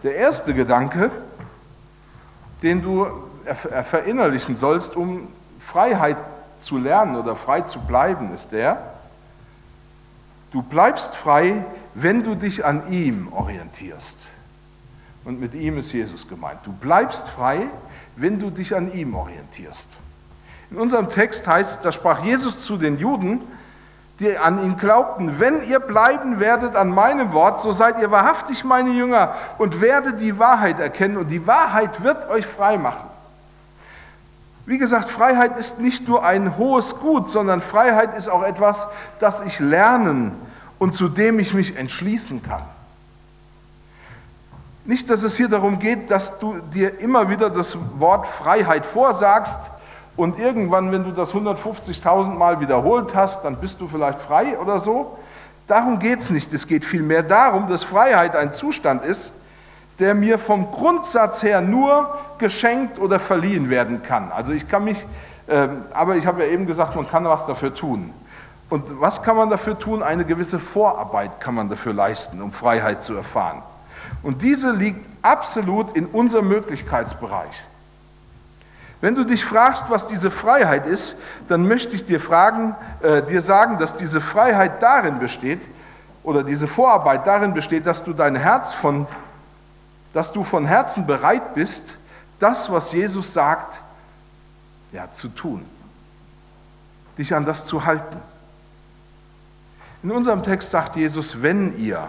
Der 0.03 0.17
erste 0.17 0.55
Gedanke, 0.55 1.11
den 2.63 2.83
du 2.83 3.07
verinnerlichen 3.55 4.57
sollst, 4.57 4.97
um 4.97 5.29
Freiheit 5.59 6.17
zu 6.59 6.79
lernen 6.79 7.17
oder 7.17 7.37
frei 7.37 7.63
zu 7.63 7.81
bleiben, 7.81 8.33
ist 8.33 8.53
der, 8.53 8.95
du 10.51 10.63
bleibst 10.63 11.15
frei, 11.15 11.65
wenn 11.95 12.23
du 12.23 12.35
dich 12.35 12.65
an 12.65 12.89
ihm 12.91 13.33
orientierst. 13.33 14.29
Und 15.25 15.41
mit 15.41 15.55
ihm 15.55 15.79
ist 15.79 15.93
Jesus 15.93 16.27
gemeint. 16.27 16.61
Du 16.65 16.73
bleibst 16.73 17.29
frei, 17.29 17.67
wenn 18.17 18.39
du 18.39 18.51
dich 18.51 18.75
an 18.75 18.93
ihm 18.93 19.15
orientierst. 19.15 19.99
In 20.71 20.79
unserem 20.79 21.09
Text 21.09 21.47
heißt, 21.47 21.85
da 21.85 21.93
sprach 21.93 22.23
Jesus 22.23 22.59
zu 22.59 22.77
den 22.77 22.99
Juden, 22.99 23.41
die 24.21 24.37
an 24.37 24.63
ihn 24.63 24.77
glaubten, 24.77 25.39
wenn 25.39 25.63
ihr 25.63 25.81
bleiben 25.81 26.41
werdet 26.41 26.75
an 26.75 26.91
meinem 26.91 27.33
Wort, 27.33 27.61
so 27.61 27.71
seid 27.73 28.01
ihr 28.01 28.11
wahrhaftig 28.11 28.65
meine 28.65 28.91
Jünger 28.91 29.35
und 29.59 29.81
werdet 29.81 30.21
die 30.21 30.39
Wahrheit 30.39 30.81
erkennen 30.81 31.17
und 31.17 31.29
die 31.29 31.47
Wahrheit 31.47 32.03
wird 32.03 32.29
euch 32.29 32.45
frei 32.45 32.77
machen. 32.77 33.09
Wie 34.67 34.77
gesagt, 34.77 35.09
Freiheit 35.09 35.57
ist 35.57 35.81
nicht 35.81 36.09
nur 36.09 36.25
ein 36.25 36.59
hohes 36.59 36.99
Gut, 36.99 37.31
sondern 37.31 37.63
Freiheit 37.63 38.15
ist 38.15 38.29
auch 38.29 38.43
etwas, 38.43 38.89
das 39.19 39.41
ich 39.41 39.61
lernen 39.61 40.33
und 40.79 40.95
zu 40.95 41.09
dem 41.09 41.39
ich 41.39 41.55
mich 41.55 41.77
entschließen 41.77 42.43
kann. 42.43 42.63
Nicht, 44.85 45.09
dass 45.09 45.23
es 45.23 45.37
hier 45.37 45.49
darum 45.49 45.79
geht, 45.79 46.11
dass 46.11 46.39
du 46.39 46.59
dir 46.59 47.01
immer 47.01 47.31
wieder 47.31 47.51
das 47.51 47.79
Wort 47.99 48.27
Freiheit 48.27 48.85
vorsagst 48.85 49.71
und 50.19 50.41
irgendwann, 50.41 50.91
wenn 50.91 51.05
du 51.05 51.13
das 51.13 51.33
150.000 51.33 52.35
Mal 52.35 52.61
wiederholt 52.61 53.15
hast, 53.15 53.45
dann 53.45 53.55
bist 53.55 53.81
du 53.81 53.87
vielleicht 53.87 54.21
frei 54.21 54.59
oder 54.59 54.81
so. 54.81 55.17
Darum 55.69 56.01
geht 56.01 56.19
es 56.19 56.31
nicht. 56.31 56.53
Es 56.53 56.67
geht 56.67 56.85
vielmehr 56.85 57.23
darum, 57.23 57.69
dass 57.69 57.85
Freiheit 57.85 58.35
ein 58.35 58.53
Zustand 58.53 59.05
ist, 59.05 59.35
der 60.01 60.17
mir 60.17 60.41
vom 60.41 60.73
Grundsatz 60.73 61.45
her 61.45 61.61
nur 61.61 62.19
geschenkt 62.39 62.99
oder 62.99 63.21
verliehen 63.21 63.71
werden 63.71 64.03
kann. 64.03 64.33
Also 64.33 64.53
ich 64.53 64.67
kann 64.67 64.83
mich, 64.83 65.07
äh, 65.47 65.69
aber 65.95 66.17
ich 66.17 66.27
habe 66.27 66.45
ja 66.45 66.51
eben 66.51 66.67
gesagt, 66.67 66.97
man 66.97 67.09
kann 67.09 67.25
was 67.25 67.47
dafür 67.47 67.73
tun. 67.73 68.13
Und 68.71 69.01
was 69.01 69.23
kann 69.23 69.37
man 69.37 69.51
dafür 69.51 69.79
tun? 69.79 70.03
Eine 70.03 70.25
gewisse 70.25 70.59
Vorarbeit 70.59 71.41
kann 71.41 71.55
man 71.55 71.69
dafür 71.69 71.93
leisten, 71.95 72.43
um 72.43 72.53
Freiheit 72.53 73.05
zu 73.05 73.15
erfahren. 73.15 73.63
Und 74.25 74.43
diese 74.43 74.73
liegt 74.73 75.09
absolut 75.23 75.97
in 75.97 76.07
unserem 76.07 76.49
Möglichkeitsbereich. 76.49 77.69
Wenn 79.01 79.15
du 79.15 79.25
dich 79.25 79.45
fragst, 79.45 79.91
was 79.91 80.07
diese 80.07 80.31
Freiheit 80.31 80.87
ist, 80.87 81.17
dann 81.47 81.69
möchte 81.69 81.95
ich 81.95 82.05
dir, 82.05 82.21
fragen, 82.21 82.75
äh, 83.01 83.23
dir 83.23 83.43
sagen, 83.43 83.79
dass 83.79 83.97
diese 83.97 84.21
Freiheit 84.21 84.83
darin 84.83 85.19
besteht, 85.19 85.61
oder 86.25 86.43
diese 86.43 86.69
Vorarbeit 86.69 87.27
darin 87.27 87.55
besteht, 87.55 87.87
dass 87.87 88.05
du 88.05 88.13
dein 88.13 88.37
Herz 88.37 88.75
von 88.75 89.07
dass 90.13 90.33
du 90.33 90.45
von 90.45 90.67
Herzen 90.67 91.07
bereit 91.07 91.55
bist, 91.55 91.99
das, 92.39 92.71
was 92.71 92.93
Jesus 92.93 93.33
sagt, 93.33 93.83
ja, 94.93 95.11
zu 95.13 95.29
tun, 95.29 95.65
dich 97.17 97.35
an 97.35 97.45
das 97.45 97.67
zu 97.67 97.85
halten. 97.85 98.17
In 100.03 100.11
unserem 100.11 100.43
Text 100.43 100.71
sagt 100.71 100.97
Jesus, 100.97 101.43
wenn 101.43 101.77
ihr, 101.79 102.09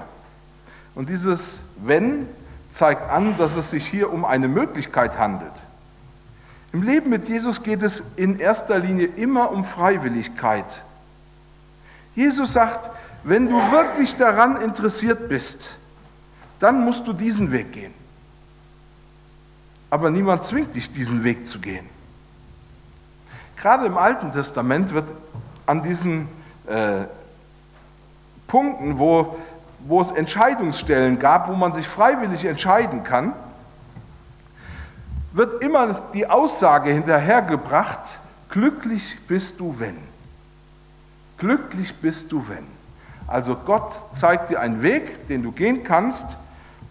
und 0.96 1.10
dieses 1.10 1.62
wenn 1.77 2.27
zeigt 2.72 3.10
an, 3.10 3.38
dass 3.38 3.55
es 3.55 3.72
sich 3.72 3.86
hier 3.86 4.13
um 4.13 4.25
eine 4.25 4.48
Möglichkeit 4.48 5.17
handelt. 5.17 5.51
Im 6.72 6.84
Leben 6.84 7.10
mit 7.10 7.28
Jesus 7.28 7.64
geht 7.64 7.82
es 7.82 8.04
in 8.16 8.40
erster 8.40 8.78
Linie 8.78 9.08
immer 9.08 9.52
um 9.52 9.66
Freiwilligkeit. 9.66 10.84
Jesus 12.16 12.54
sagt, 12.54 12.92
wenn 13.24 13.50
du 13.50 13.56
wirklich 13.72 14.16
daran 14.16 14.62
interessiert 14.62 15.30
bist, 15.30 15.78
dann 16.60 16.84
musst 16.86 17.08
du 17.08 17.14
diesen 17.14 17.52
Weg 17.52 17.72
gehen. 17.72 17.94
Aber 19.90 20.12
niemand 20.12 20.44
zwingt 20.44 20.76
dich, 20.76 20.94
diesen 20.94 21.24
Weg 21.24 21.48
zu 21.48 21.60
gehen. 21.60 21.90
Gerade 23.56 23.88
im 23.88 23.98
Alten 23.98 24.32
Testament 24.32 24.94
wird 24.94 25.12
an 25.66 25.82
diesen 25.82 26.28
äh, 26.68 27.06
Punkten, 28.48 29.00
wo, 29.00 29.38
wo 29.80 30.02
es 30.02 30.12
Entscheidungsstellen 30.12 31.20
gab, 31.20 31.50
wo 31.50 31.54
man 31.54 31.74
sich 31.74 31.88
freiwillig 31.88 32.46
entscheiden 32.46 33.04
kann, 33.04 33.34
wird 35.32 35.64
immer 35.64 36.02
die 36.14 36.28
Aussage 36.28 36.92
hinterhergebracht, 36.92 38.20
glücklich 38.50 39.18
bist 39.28 39.60
du, 39.60 39.76
wenn. 39.80 39.98
Glücklich 41.38 41.96
bist 41.96 42.32
du, 42.32 42.48
wenn. 42.48 42.66
Also 43.28 43.56
Gott 43.56 44.00
zeigt 44.14 44.50
dir 44.50 44.60
einen 44.60 44.82
Weg, 44.82 45.28
den 45.28 45.44
du 45.44 45.52
gehen 45.52 45.84
kannst, 45.84 46.38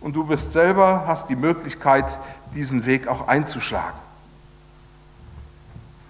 und 0.01 0.15
du 0.15 0.25
bist 0.25 0.53
selber, 0.53 1.05
hast 1.07 1.29
die 1.29 1.37
Möglichkeit, 1.37 2.19
diesen 2.55 2.87
Weg 2.87 3.09
auch 3.09 3.27
einzuschlagen. 3.27 3.99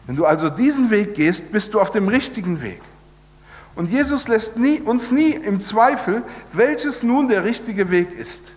Wenn 0.06 0.16
du 0.16 0.26
also 0.26 0.50
diesen 0.50 0.90
Weg 0.90 1.14
gehst, 1.14 1.52
bist 1.52 1.72
du 1.74 1.80
auf 1.80 1.90
dem 1.90 2.08
richtigen 2.08 2.60
Weg. 2.60 2.80
Und 3.74 3.90
Jesus 3.90 4.28
lässt 4.28 4.56
nie, 4.56 4.80
uns 4.80 5.10
nie 5.10 5.30
im 5.30 5.60
Zweifel, 5.60 6.22
welches 6.52 7.02
nun 7.02 7.28
der 7.28 7.44
richtige 7.44 7.90
Weg 7.90 8.12
ist. 8.12 8.52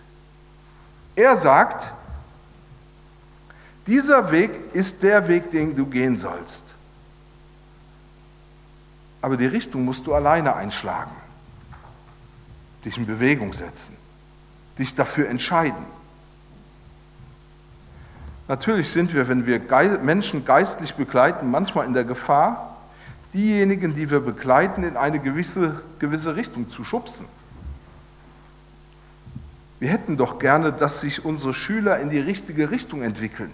Er 1.14 1.36
sagt, 1.36 1.92
dieser 3.86 4.30
Weg 4.30 4.50
ist 4.72 5.02
der 5.02 5.26
Weg, 5.28 5.50
den 5.50 5.74
du 5.74 5.86
gehen 5.86 6.16
sollst. 6.18 6.64
Aber 9.20 9.36
die 9.36 9.46
Richtung 9.46 9.84
musst 9.84 10.06
du 10.06 10.14
alleine 10.14 10.54
einschlagen, 10.56 11.12
dich 12.84 12.96
in 12.96 13.06
Bewegung 13.06 13.52
setzen 13.52 13.96
dich 14.78 14.94
dafür 14.94 15.28
entscheiden. 15.28 15.84
Natürlich 18.48 18.90
sind 18.90 19.14
wir, 19.14 19.28
wenn 19.28 19.46
wir 19.46 19.60
Menschen 20.02 20.44
geistlich 20.44 20.94
begleiten, 20.94 21.50
manchmal 21.50 21.86
in 21.86 21.94
der 21.94 22.04
Gefahr, 22.04 22.76
diejenigen, 23.32 23.94
die 23.94 24.10
wir 24.10 24.20
begleiten, 24.20 24.82
in 24.82 24.96
eine 24.96 25.20
gewisse, 25.20 25.80
gewisse 25.98 26.36
Richtung 26.36 26.68
zu 26.68 26.84
schubsen. 26.84 27.26
Wir 29.78 29.88
hätten 29.88 30.16
doch 30.16 30.38
gerne, 30.38 30.72
dass 30.72 31.00
sich 31.00 31.24
unsere 31.24 31.54
Schüler 31.54 31.98
in 31.98 32.10
die 32.10 32.18
richtige 32.18 32.70
Richtung 32.70 33.02
entwickeln. 33.02 33.50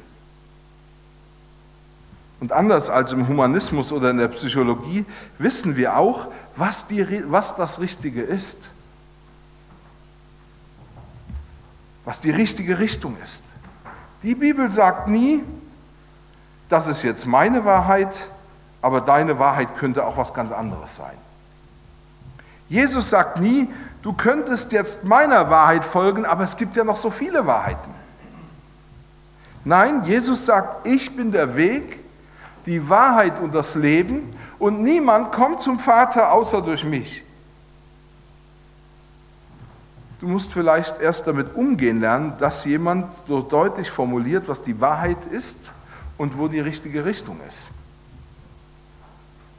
Und 2.40 2.52
anders 2.52 2.88
als 2.88 3.12
im 3.12 3.26
Humanismus 3.26 3.92
oder 3.92 4.10
in 4.10 4.18
der 4.18 4.28
Psychologie 4.28 5.04
wissen 5.38 5.76
wir 5.76 5.96
auch, 5.96 6.28
was, 6.56 6.86
die, 6.86 7.24
was 7.30 7.56
das 7.56 7.80
Richtige 7.80 8.22
ist. 8.22 8.70
was 12.08 12.22
die 12.22 12.30
richtige 12.30 12.78
Richtung 12.78 13.18
ist. 13.22 13.44
Die 14.22 14.34
Bibel 14.34 14.70
sagt 14.70 15.08
nie, 15.08 15.44
das 16.70 16.86
ist 16.86 17.02
jetzt 17.02 17.26
meine 17.26 17.66
Wahrheit, 17.66 18.30
aber 18.80 19.02
deine 19.02 19.38
Wahrheit 19.38 19.76
könnte 19.76 20.06
auch 20.06 20.16
was 20.16 20.32
ganz 20.32 20.50
anderes 20.50 20.96
sein. 20.96 21.18
Jesus 22.70 23.10
sagt 23.10 23.40
nie, 23.40 23.68
du 24.00 24.14
könntest 24.14 24.72
jetzt 24.72 25.04
meiner 25.04 25.50
Wahrheit 25.50 25.84
folgen, 25.84 26.24
aber 26.24 26.44
es 26.44 26.56
gibt 26.56 26.76
ja 26.76 26.84
noch 26.84 26.96
so 26.96 27.10
viele 27.10 27.46
Wahrheiten. 27.46 27.90
Nein, 29.66 30.02
Jesus 30.04 30.46
sagt, 30.46 30.86
ich 30.86 31.14
bin 31.14 31.30
der 31.30 31.56
Weg, 31.56 32.02
die 32.68 32.88
Wahrheit 32.88 33.40
und 33.40 33.54
das 33.54 33.74
Leben 33.74 34.30
und 34.58 34.82
niemand 34.82 35.32
kommt 35.32 35.62
zum 35.62 35.78
Vater 35.78 36.32
außer 36.32 36.60
durch 36.60 36.84
mich. 36.84 37.24
Du 40.20 40.26
musst 40.26 40.52
vielleicht 40.52 41.00
erst 41.00 41.26
damit 41.26 41.54
umgehen 41.54 42.00
lernen, 42.00 42.34
dass 42.38 42.64
jemand 42.64 43.22
so 43.26 43.40
deutlich 43.40 43.90
formuliert, 43.90 44.48
was 44.48 44.62
die 44.62 44.80
Wahrheit 44.80 45.24
ist 45.26 45.72
und 46.16 46.36
wo 46.36 46.48
die 46.48 46.60
richtige 46.60 47.04
Richtung 47.04 47.38
ist. 47.46 47.70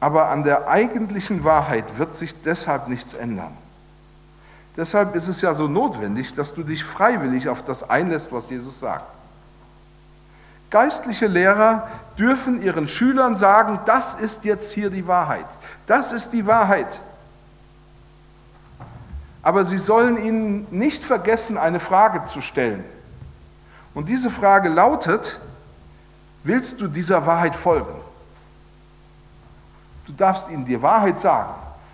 Aber 0.02 0.30
an 0.30 0.44
der 0.44 0.68
eigentlichen 0.68 1.44
Wahrheit 1.44 1.98
wird 1.98 2.16
sich 2.16 2.42
deshalb 2.42 2.90
nichts 2.90 3.14
ändern. 3.14 3.58
Deshalb 4.78 5.16
ist 5.16 5.28
es 5.28 5.42
ja 5.42 5.54
so 5.54 5.68
notwendig, 5.68 6.36
dass 6.36 6.54
du 6.54 6.64
dich 6.64 6.84
freiwillig 6.84 7.50
auf 7.50 7.64
das 7.64 7.90
einlässt, 7.90 8.32
was 8.32 8.50
Jesus 8.50 8.80
sagt. 8.80 9.06
Geistliche 10.70 11.28
Lehrer 11.28 11.88
dürfen 12.20 12.62
ihren 12.62 12.88
Schülern 12.88 13.36
sagen, 13.38 13.80
das 13.86 14.14
ist 14.14 14.44
jetzt 14.44 14.74
hier 14.74 14.90
die 14.90 15.08
Wahrheit. 15.08 15.46
Das 15.88 16.12
ist 16.12 16.32
die 16.32 16.46
Wahrheit. 16.46 17.00
Aber 19.42 19.66
sie 19.66 19.78
sollen 19.78 20.24
ihnen 20.24 20.68
nicht 20.70 21.04
vergessen, 21.04 21.58
eine 21.58 21.80
Frage 21.80 22.24
zu 22.24 22.42
stellen. 22.42 22.84
Und 23.94 24.10
diese 24.10 24.30
Frage 24.30 24.68
lautet, 24.68 25.40
willst 26.44 26.82
du 26.82 26.88
dieser 26.88 27.26
Wahrheit 27.26 27.56
folgen? 27.56 27.96
Du 30.06 30.14
darfst 30.14 30.50
ihnen 30.50 30.66
die 30.66 30.82
Wahrheit 30.82 31.20
sagen, 31.20 31.54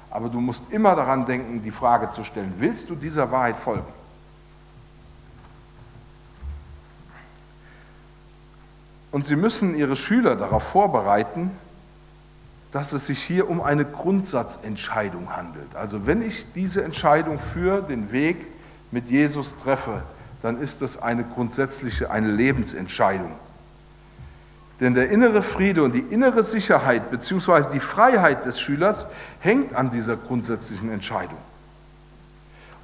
aber 0.10 0.30
du 0.30 0.40
musst 0.40 0.72
immer 0.72 0.96
daran 0.96 1.26
denken, 1.26 1.62
die 1.62 1.72
Frage 1.72 2.10
zu 2.10 2.24
stellen, 2.24 2.54
willst 2.58 2.90
du 2.90 2.96
dieser 2.96 3.30
Wahrheit 3.32 3.58
folgen? 3.58 3.94
Und 9.16 9.26
sie 9.26 9.38
müssen 9.38 9.78
ihre 9.78 9.96
Schüler 9.96 10.36
darauf 10.36 10.64
vorbereiten, 10.64 11.52
dass 12.74 12.92
es 12.92 13.06
sich 13.06 13.24
hier 13.24 13.50
um 13.50 13.62
eine 13.62 13.86
Grundsatzentscheidung 13.86 15.34
handelt. 15.34 15.74
Also 15.74 16.06
wenn 16.06 16.22
ich 16.22 16.52
diese 16.52 16.84
Entscheidung 16.84 17.40
für 17.40 17.82
den 17.82 18.12
Weg 18.12 18.36
mit 18.92 19.08
Jesus 19.10 19.56
treffe, 19.64 20.04
dann 20.42 20.60
ist 20.60 20.82
das 20.82 21.02
eine 21.02 21.24
grundsätzliche, 21.24 22.12
eine 22.12 22.28
Lebensentscheidung. 22.28 23.32
Denn 24.82 24.94
der 24.94 25.10
innere 25.10 25.44
Friede 25.44 25.84
und 25.84 25.96
die 25.96 26.14
innere 26.14 26.44
Sicherheit 26.44 27.10
bzw. 27.10 27.70
die 27.72 27.80
Freiheit 27.80 28.44
des 28.44 28.60
Schülers 28.60 29.08
hängt 29.40 29.76
an 29.76 29.92
dieser 29.92 30.18
grundsätzlichen 30.18 30.92
Entscheidung. 30.92 31.38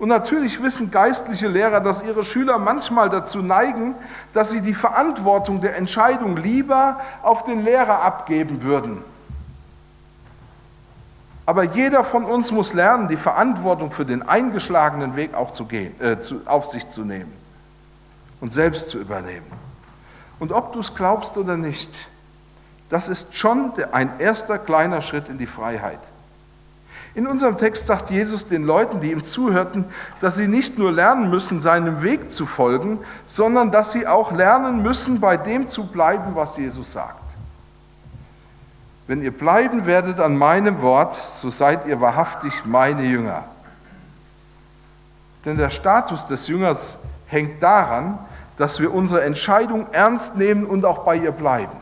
Und 0.01 0.09
natürlich 0.09 0.63
wissen 0.63 0.89
geistliche 0.89 1.47
Lehrer, 1.47 1.79
dass 1.79 2.03
ihre 2.03 2.23
Schüler 2.23 2.57
manchmal 2.57 3.11
dazu 3.11 3.43
neigen, 3.43 3.93
dass 4.33 4.49
sie 4.49 4.61
die 4.61 4.73
Verantwortung 4.73 5.61
der 5.61 5.77
Entscheidung 5.77 6.37
lieber 6.37 6.99
auf 7.21 7.43
den 7.43 7.63
Lehrer 7.63 8.01
abgeben 8.01 8.63
würden. 8.63 9.03
Aber 11.45 11.61
jeder 11.61 12.03
von 12.03 12.25
uns 12.25 12.51
muss 12.51 12.73
lernen, 12.73 13.09
die 13.09 13.15
Verantwortung 13.15 13.91
für 13.91 14.03
den 14.03 14.27
eingeschlagenen 14.27 15.15
Weg 15.15 15.35
auch 15.35 15.53
zu 15.53 15.65
gehen, 15.65 15.93
äh, 16.01 16.19
zu, 16.19 16.41
auf 16.45 16.65
sich 16.65 16.89
zu 16.89 17.05
nehmen 17.05 17.31
und 18.39 18.51
selbst 18.51 18.89
zu 18.89 18.97
übernehmen. 18.97 19.45
Und 20.39 20.51
ob 20.51 20.73
du 20.73 20.79
es 20.79 20.95
glaubst 20.95 21.37
oder 21.37 21.57
nicht, 21.57 22.07
das 22.89 23.07
ist 23.07 23.37
schon 23.37 23.71
ein 23.91 24.19
erster 24.19 24.57
kleiner 24.57 25.03
Schritt 25.03 25.29
in 25.29 25.37
die 25.37 25.45
Freiheit. 25.45 25.99
In 27.13 27.27
unserem 27.27 27.57
Text 27.57 27.87
sagt 27.87 28.09
Jesus 28.09 28.47
den 28.47 28.63
Leuten, 28.63 29.01
die 29.01 29.11
ihm 29.11 29.23
zuhörten, 29.23 29.85
dass 30.21 30.37
sie 30.37 30.47
nicht 30.47 30.77
nur 30.77 30.91
lernen 30.91 31.29
müssen, 31.29 31.59
seinem 31.59 32.01
Weg 32.03 32.31
zu 32.31 32.45
folgen, 32.45 32.99
sondern 33.25 33.69
dass 33.69 33.91
sie 33.91 34.07
auch 34.07 34.31
lernen 34.31 34.81
müssen, 34.81 35.19
bei 35.19 35.35
dem 35.35 35.69
zu 35.69 35.87
bleiben, 35.87 36.35
was 36.35 36.55
Jesus 36.55 36.93
sagt. 36.93 37.21
Wenn 39.07 39.21
ihr 39.21 39.37
bleiben 39.37 39.85
werdet 39.85 40.21
an 40.21 40.37
meinem 40.37 40.81
Wort, 40.81 41.15
so 41.15 41.49
seid 41.49 41.85
ihr 41.85 41.99
wahrhaftig 41.99 42.63
meine 42.63 43.03
Jünger. 43.03 43.43
Denn 45.43 45.57
der 45.57 45.69
Status 45.69 46.27
des 46.27 46.47
Jüngers 46.47 46.99
hängt 47.27 47.61
daran, 47.61 48.19
dass 48.55 48.79
wir 48.79 48.93
unsere 48.93 49.23
Entscheidung 49.23 49.87
ernst 49.91 50.37
nehmen 50.37 50.65
und 50.65 50.85
auch 50.85 50.99
bei 50.99 51.17
ihr 51.17 51.31
bleiben. 51.31 51.75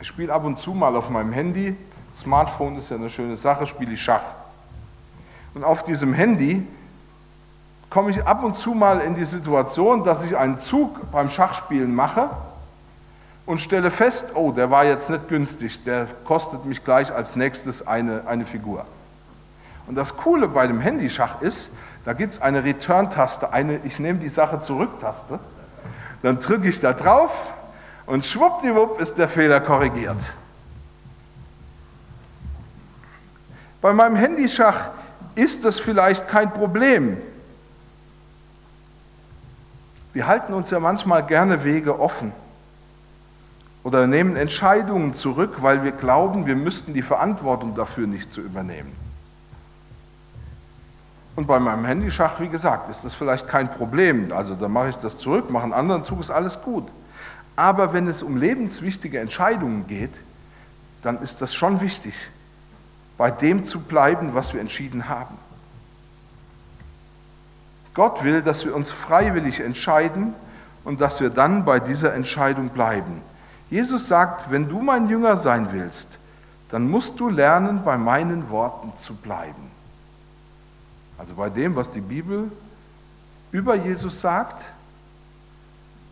Ich 0.00 0.08
spiele 0.08 0.32
ab 0.32 0.44
und 0.44 0.58
zu 0.58 0.72
mal 0.72 0.96
auf 0.96 1.10
meinem 1.10 1.32
Handy 1.32 1.76
Smartphone 2.16 2.78
ist 2.78 2.90
ja 2.90 2.96
eine 2.96 3.10
schöne 3.10 3.36
Sache, 3.36 3.66
spiele 3.66 3.92
ich 3.92 4.02
Schach. 4.02 4.22
Und 5.54 5.64
auf 5.64 5.82
diesem 5.82 6.14
Handy 6.14 6.66
komme 7.90 8.10
ich 8.10 8.24
ab 8.26 8.42
und 8.42 8.56
zu 8.56 8.72
mal 8.72 9.00
in 9.00 9.14
die 9.14 9.24
Situation, 9.24 10.02
dass 10.02 10.24
ich 10.24 10.36
einen 10.36 10.58
Zug 10.58 11.10
beim 11.12 11.28
Schachspielen 11.28 11.94
mache 11.94 12.30
und 13.44 13.60
stelle 13.60 13.90
fest, 13.90 14.32
oh, 14.34 14.50
der 14.50 14.70
war 14.70 14.84
jetzt 14.84 15.10
nicht 15.10 15.28
günstig, 15.28 15.84
der 15.84 16.06
kostet 16.24 16.64
mich 16.64 16.82
gleich 16.82 17.14
als 17.14 17.36
nächstes 17.36 17.86
eine, 17.86 18.26
eine 18.26 18.46
Figur. 18.46 18.86
Und 19.86 19.94
das 19.94 20.16
Coole 20.16 20.48
bei 20.48 20.66
dem 20.66 20.80
Handyschach 20.80 21.42
ist, 21.42 21.70
da 22.04 22.14
gibt 22.14 22.34
es 22.34 22.42
eine 22.42 22.64
Return-Taste, 22.64 23.52
eine 23.52 23.80
Ich 23.84 23.98
nehme 23.98 24.18
die 24.20 24.28
Sache 24.28 24.60
zurück-Taste. 24.60 25.38
Dann 26.22 26.40
drücke 26.40 26.68
ich 26.68 26.80
da 26.80 26.92
drauf 26.94 27.52
und 28.06 28.24
schwuppdiwupp 28.24 29.00
ist 29.00 29.18
der 29.18 29.28
Fehler 29.28 29.60
korrigiert. 29.60 30.32
Bei 33.80 33.92
meinem 33.92 34.16
Handyschach 34.16 34.90
ist 35.34 35.64
das 35.64 35.78
vielleicht 35.78 36.28
kein 36.28 36.52
Problem. 36.52 37.18
Wir 40.12 40.26
halten 40.26 40.54
uns 40.54 40.70
ja 40.70 40.80
manchmal 40.80 41.26
gerne 41.26 41.62
Wege 41.62 42.00
offen 42.00 42.32
oder 43.84 44.06
nehmen 44.06 44.34
Entscheidungen 44.34 45.14
zurück, 45.14 45.58
weil 45.60 45.84
wir 45.84 45.92
glauben, 45.92 46.46
wir 46.46 46.56
müssten 46.56 46.94
die 46.94 47.02
Verantwortung 47.02 47.74
dafür 47.74 48.06
nicht 48.06 48.32
zu 48.32 48.40
übernehmen. 48.40 48.92
Und 51.36 51.46
bei 51.46 51.60
meinem 51.60 51.84
Handyschach, 51.84 52.40
wie 52.40 52.48
gesagt, 52.48 52.88
ist 52.88 53.04
das 53.04 53.14
vielleicht 53.14 53.46
kein 53.46 53.70
Problem. 53.70 54.32
Also 54.32 54.54
da 54.54 54.68
mache 54.68 54.88
ich 54.88 54.96
das 54.96 55.18
zurück, 55.18 55.50
mache 55.50 55.64
einen 55.64 55.74
anderen 55.74 56.02
Zug, 56.02 56.20
ist 56.20 56.30
alles 56.30 56.62
gut. 56.62 56.88
Aber 57.54 57.92
wenn 57.92 58.08
es 58.08 58.22
um 58.22 58.38
lebenswichtige 58.38 59.20
Entscheidungen 59.20 59.86
geht, 59.86 60.14
dann 61.02 61.20
ist 61.20 61.42
das 61.42 61.54
schon 61.54 61.80
wichtig, 61.82 62.14
bei 63.16 63.30
dem 63.30 63.64
zu 63.64 63.80
bleiben, 63.80 64.34
was 64.34 64.52
wir 64.52 64.60
entschieden 64.60 65.08
haben. 65.08 65.36
Gott 67.94 68.24
will, 68.24 68.42
dass 68.42 68.64
wir 68.66 68.74
uns 68.74 68.90
freiwillig 68.90 69.60
entscheiden 69.60 70.34
und 70.84 71.00
dass 71.00 71.20
wir 71.20 71.30
dann 71.30 71.64
bei 71.64 71.80
dieser 71.80 72.14
Entscheidung 72.14 72.68
bleiben. 72.68 73.22
Jesus 73.70 74.06
sagt, 74.06 74.50
wenn 74.50 74.68
du 74.68 74.82
mein 74.82 75.08
Jünger 75.08 75.36
sein 75.36 75.72
willst, 75.72 76.18
dann 76.68 76.90
musst 76.90 77.18
du 77.18 77.28
lernen, 77.28 77.82
bei 77.84 77.96
meinen 77.96 78.50
Worten 78.50 78.96
zu 78.96 79.14
bleiben. 79.14 79.70
Also 81.16 81.34
bei 81.34 81.48
dem, 81.48 81.74
was 81.74 81.90
die 81.90 82.00
Bibel 82.00 82.50
über 83.50 83.74
Jesus 83.74 84.20
sagt, 84.20 84.62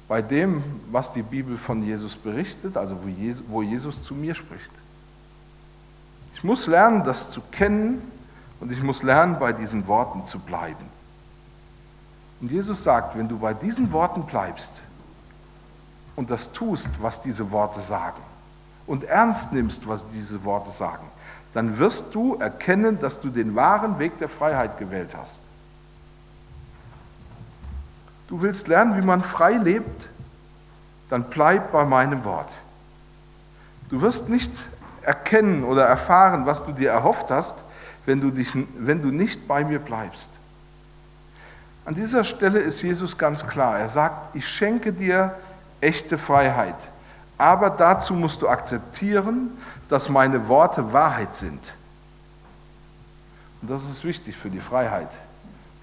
bei 0.08 0.22
dem, 0.22 0.62
was 0.90 1.12
die 1.12 1.22
Bibel 1.22 1.56
von 1.56 1.82
Jesus 1.82 2.16
berichtet, 2.16 2.76
also 2.76 2.98
wo 3.48 3.62
Jesus 3.62 4.02
zu 4.02 4.14
mir 4.14 4.34
spricht. 4.34 4.70
Ich 6.44 6.46
muss 6.46 6.66
lernen, 6.66 7.02
das 7.04 7.30
zu 7.30 7.40
kennen 7.40 8.02
und 8.60 8.70
ich 8.70 8.82
muss 8.82 9.02
lernen, 9.02 9.38
bei 9.38 9.54
diesen 9.54 9.88
Worten 9.88 10.26
zu 10.26 10.38
bleiben. 10.40 10.84
Und 12.38 12.50
Jesus 12.50 12.84
sagt, 12.84 13.16
wenn 13.16 13.26
du 13.26 13.38
bei 13.38 13.54
diesen 13.54 13.90
Worten 13.92 14.24
bleibst 14.24 14.82
und 16.16 16.28
das 16.28 16.52
tust, 16.52 16.90
was 17.00 17.22
diese 17.22 17.50
Worte 17.50 17.80
sagen, 17.80 18.20
und 18.86 19.04
ernst 19.04 19.54
nimmst, 19.54 19.88
was 19.88 20.06
diese 20.08 20.44
Worte 20.44 20.70
sagen, 20.70 21.06
dann 21.54 21.78
wirst 21.78 22.14
du 22.14 22.34
erkennen, 22.34 23.00
dass 23.00 23.22
du 23.22 23.30
den 23.30 23.54
wahren 23.54 23.98
Weg 23.98 24.18
der 24.18 24.28
Freiheit 24.28 24.76
gewählt 24.76 25.16
hast. 25.16 25.40
Du 28.28 28.42
willst 28.42 28.68
lernen, 28.68 28.98
wie 28.98 29.06
man 29.06 29.22
frei 29.22 29.54
lebt, 29.54 30.10
dann 31.08 31.24
bleib 31.30 31.72
bei 31.72 31.86
meinem 31.86 32.22
Wort. 32.26 32.50
Du 33.88 34.02
wirst 34.02 34.28
nicht 34.28 34.52
erkennen 35.04 35.64
oder 35.64 35.84
erfahren, 35.84 36.46
was 36.46 36.64
du 36.64 36.72
dir 36.72 36.90
erhofft 36.90 37.30
hast, 37.30 37.56
wenn 38.06 38.20
du, 38.20 38.30
dich, 38.30 38.52
wenn 38.78 39.02
du 39.02 39.08
nicht 39.08 39.46
bei 39.48 39.64
mir 39.64 39.78
bleibst. 39.78 40.30
An 41.84 41.94
dieser 41.94 42.24
Stelle 42.24 42.60
ist 42.60 42.82
Jesus 42.82 43.16
ganz 43.16 43.46
klar. 43.46 43.78
Er 43.78 43.88
sagt, 43.88 44.34
ich 44.34 44.46
schenke 44.48 44.92
dir 44.92 45.34
echte 45.80 46.16
Freiheit, 46.16 46.76
aber 47.36 47.70
dazu 47.70 48.14
musst 48.14 48.40
du 48.42 48.48
akzeptieren, 48.48 49.50
dass 49.88 50.08
meine 50.08 50.48
Worte 50.48 50.92
Wahrheit 50.92 51.34
sind. 51.34 51.74
Und 53.60 53.70
das 53.70 53.88
ist 53.88 54.04
wichtig 54.04 54.36
für 54.36 54.50
die 54.50 54.60
Freiheit, 54.60 55.10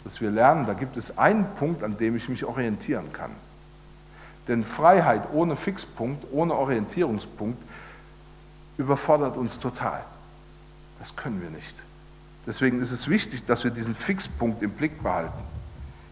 dass 0.04 0.22
wir 0.22 0.32
lernen, 0.32 0.66
da 0.66 0.74
gibt 0.74 0.98
es 0.98 1.18
einen 1.18 1.46
Punkt, 1.56 1.84
an 1.84 1.98
dem 1.98 2.16
ich 2.16 2.30
mich 2.30 2.46
orientieren 2.46 3.14
kann. 3.14 3.32
Denn 4.48 4.66
Freiheit 4.66 5.30
ohne 5.34 5.56
Fixpunkt, 5.56 6.26
ohne 6.32 6.56
Orientierungspunkt 6.56 7.62
überfordert 8.82 9.38
uns 9.38 9.60
total. 9.60 10.04
Das 11.00 11.15
können 11.15 11.41
wir 11.41 11.50
nicht. 11.50 11.82
Deswegen 12.46 12.82
ist 12.82 12.91
es 12.91 13.08
wichtig, 13.08 13.46
dass 13.46 13.63
wir 13.63 13.72
diesen 13.72 13.96
Fixpunkt 13.96 14.62
im 14.62 14.72
Blick 14.72 15.02
behalten. 15.02 15.39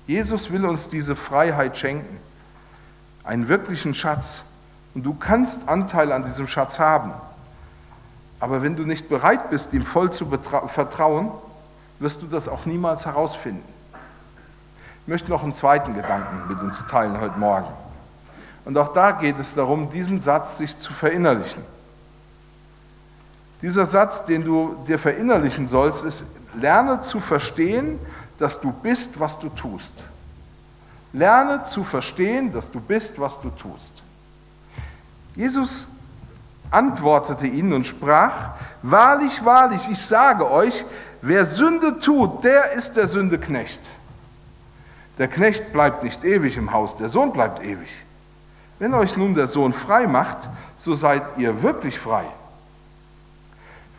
Jesus 0.08 0.52
will 0.52 0.66
uns 0.66 0.90
diese 0.90 1.16
Freiheit 1.16 1.78
schenken, 1.78 2.20
einen 3.24 3.48
wirklichen 3.48 3.94
Schatz. 3.94 4.44
Und 4.96 5.04
du 5.04 5.14
kannst 5.14 5.68
Anteil 5.68 6.12
an 6.12 6.24
diesem 6.24 6.48
Schatz 6.48 6.80
haben. 6.80 7.12
Aber 8.40 8.62
wenn 8.62 8.76
du 8.76 8.84
nicht 8.84 9.10
bereit 9.10 9.50
bist, 9.50 9.74
ihm 9.74 9.84
voll 9.84 10.12
zu 10.12 10.26
vertrauen, 10.68 11.32
wirst 12.00 12.22
du 12.22 12.28
das 12.28 12.48
auch 12.48 12.66
niemals 12.66 13.06
herausfinden. 13.06 13.68
Ich 15.04 15.08
möchte 15.08 15.30
noch 15.30 15.44
einen 15.44 15.54
zweiten 15.54 15.94
Gedanken 15.94 16.48
mit 16.48 16.60
uns 16.62 16.88
teilen 16.88 17.20
heute 17.20 17.38
Morgen. 17.38 17.68
Und 18.66 18.78
auch 18.78 18.94
da 18.94 19.12
geht 19.12 19.40
es 19.40 19.56
darum, 19.56 19.90
diesen 19.90 20.22
Satz 20.22 20.58
sich 20.58 20.78
zu 20.78 20.94
verinnerlichen. 20.94 21.64
Dieser 23.62 23.86
Satz, 23.86 24.26
den 24.26 24.44
du 24.44 24.76
dir 24.88 24.98
verinnerlichen 24.98 25.68
sollst, 25.68 26.06
ist, 26.06 26.26
lerne 26.54 27.02
zu 27.02 27.20
verstehen, 27.20 28.00
dass 28.38 28.62
du 28.62 28.72
bist, 28.72 29.20
was 29.20 29.38
du 29.38 29.50
tust. 29.50 30.06
Lerne 31.12 31.64
zu 31.64 31.84
verstehen, 31.84 32.52
dass 32.54 32.72
du 32.72 32.80
bist, 32.80 33.20
was 33.20 33.42
du 33.42 33.50
tust. 33.50 34.04
Jesus 35.36 35.88
antwortete 36.72 37.48
ihnen 37.48 37.74
und 37.74 37.86
sprach, 37.86 38.52
wahrlich, 38.82 39.44
wahrlich, 39.44 39.90
ich 39.90 40.02
sage 40.02 40.50
euch, 40.50 40.86
wer 41.22 41.46
Sünde 41.46 42.00
tut, 42.00 42.44
der 42.44 42.74
ist 42.74 42.94
der 42.94 43.08
Sünde 43.08 43.40
Knecht. 43.40 43.82
Der 45.18 45.28
Knecht 45.28 45.74
bleibt 45.74 46.04
nicht 46.04 46.24
ewig 46.24 46.56
im 46.58 46.72
Haus, 46.72 46.96
der 46.96 47.10
Sohn 47.10 47.34
bleibt 47.34 47.62
ewig. 47.64 48.06
Wenn 48.78 48.94
euch 48.94 49.18
nun 49.18 49.36
der 49.36 49.48
Sohn 49.48 49.74
frei 49.74 50.08
macht, 50.08 50.38
so 50.78 50.94
seid 50.94 51.24
ihr 51.38 51.62
wirklich 51.62 52.00
frei. 52.00 52.26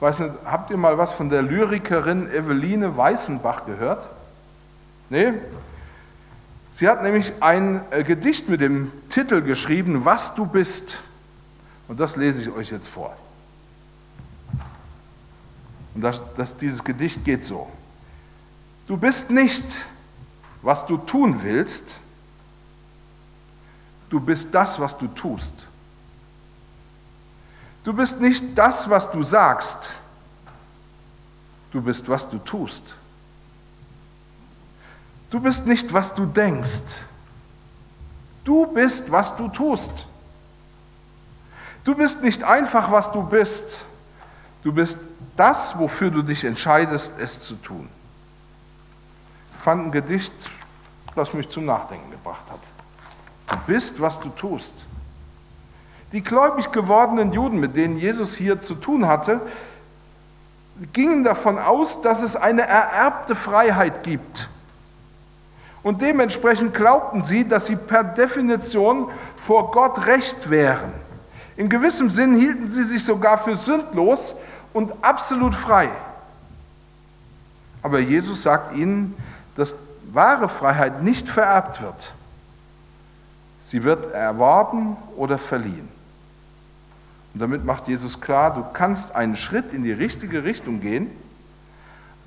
Ich 0.01 0.03
weiß 0.03 0.21
nicht, 0.21 0.33
habt 0.47 0.71
ihr 0.71 0.79
mal 0.79 0.97
was 0.97 1.13
von 1.13 1.29
der 1.29 1.43
Lyrikerin 1.43 2.27
Eveline 2.33 2.97
Weißenbach 2.97 3.67
gehört? 3.67 4.09
Nee? 5.11 5.35
Sie 6.71 6.89
hat 6.89 7.03
nämlich 7.03 7.35
ein 7.41 7.83
äh, 7.91 8.03
Gedicht 8.03 8.49
mit 8.49 8.63
dem 8.63 8.91
Titel 9.11 9.43
geschrieben, 9.43 10.07
Was 10.07 10.35
du 10.35 10.47
bist. 10.47 11.03
Und 11.87 12.01
das 12.01 12.17
lese 12.17 12.41
ich 12.41 12.49
euch 12.49 12.71
jetzt 12.71 12.89
vor. 12.89 13.15
Und 15.95 16.01
das, 16.01 16.23
das, 16.35 16.57
dieses 16.57 16.83
Gedicht 16.83 17.23
geht 17.23 17.45
so. 17.45 17.71
Du 18.87 18.97
bist 18.97 19.31
nicht, 19.31 19.85
was 20.63 20.87
du 20.87 20.97
tun 20.97 21.43
willst, 21.43 21.99
du 24.09 24.19
bist 24.19 24.55
das, 24.55 24.81
was 24.81 24.97
du 24.97 25.09
tust. 25.09 25.69
Du 27.85 27.93
bist 27.93 28.21
nicht 28.21 28.57
das, 28.57 28.89
was 28.89 29.11
du 29.11 29.23
sagst, 29.23 29.95
du 31.73 31.81
bist, 31.81 32.09
was 32.09 32.29
du 32.29 32.39
tust. 32.39 32.97
Du 35.31 35.41
bist 35.41 35.67
nicht, 35.67 35.93
was 35.93 36.15
du 36.15 36.27
denkst. 36.27 37.03
Du 38.45 38.67
bist, 38.67 39.11
was 39.11 39.37
du 39.37 39.49
tust. 39.49 40.07
Du 41.85 41.95
bist 41.95 42.23
nicht 42.23 42.43
einfach, 42.43 42.91
was 42.91 43.11
du 43.13 43.23
bist. 43.23 43.85
Du 44.63 44.73
bist 44.73 44.99
das, 45.37 45.79
wofür 45.79 46.11
du 46.11 46.23
dich 46.23 46.45
entscheidest, 46.45 47.13
es 47.19 47.41
zu 47.41 47.55
tun. 47.55 47.89
Ich 49.55 49.61
fand 49.61 49.87
ein 49.87 49.93
Gedicht, 49.93 50.33
das 51.15 51.33
mich 51.33 51.49
zum 51.49 51.65
Nachdenken 51.65 52.11
gebracht 52.11 52.45
hat. 52.51 52.61
Du 53.47 53.57
bist, 53.67 54.01
was 54.01 54.21
du 54.21 54.29
tust. 54.31 54.87
Die 56.13 56.23
gläubig 56.23 56.73
gewordenen 56.73 57.33
Juden, 57.33 57.61
mit 57.61 57.77
denen 57.77 57.97
Jesus 57.97 58.35
hier 58.35 58.61
zu 58.61 58.75
tun 58.75 59.07
hatte, 59.07 59.41
gingen 60.93 61.25
davon 61.25 61.59
aus, 61.59 62.03
dass 62.03 62.23
es 62.23 62.37
eine 62.37 62.63
ererbte 62.63 63.37
Freiheit 63.37 64.03
gibt. 64.03 64.49
Und 65.83 66.03
dementsprechend 66.03 66.75
glaubten 66.75 67.25
sie, 67.25 67.49
dass 67.49 67.67
sie 67.67 67.77
per 67.77 68.05
Definition 68.05 69.09
vor 69.37 69.71
Gott 69.71 70.07
recht 70.07 70.51
wären. 70.51 70.93
In 71.57 71.69
gewissem 71.69 72.11
Sinn 72.11 72.37
hielten 72.37 72.71
sie 72.71 72.85
sich 72.85 73.05
sogar 73.05 73.39
für 73.39 73.57
sündlos 73.57 74.37
und 74.73 74.93
absolut 75.03 75.55
frei. 75.55 75.91
Aber 77.83 77.99
Jesus 78.01 78.43
sagt 78.43 78.77
ihnen, 78.77 79.15
dass 79.57 79.77
wahre 80.13 80.49
Freiheit 80.49 81.03
nicht 81.03 81.29
vererbt 81.29 81.83
wird. 81.83 82.13
Sie 83.59 83.85
wird 83.85 84.13
erworben 84.13 84.97
oder 85.17 85.39
verliehen. 85.39 86.00
Und 87.33 87.41
damit 87.41 87.65
macht 87.65 87.89
Jesus 87.89 88.21
klar, 88.21 88.55
du 88.55 88.65
kannst 88.73 89.15
einen 89.15 89.37
Schritt 89.37 89.73
in 89.73 89.85
die 89.85 89.93
richtige 89.93 90.45
Richtung 90.45 90.81
gehen, 90.81 91.11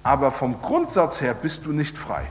aber 0.01 0.31
vom 0.31 0.61
Grundsatz 0.61 1.21
her 1.21 1.33
bist 1.33 1.65
du 1.65 1.73
nicht 1.73 1.97
frei. 1.97 2.29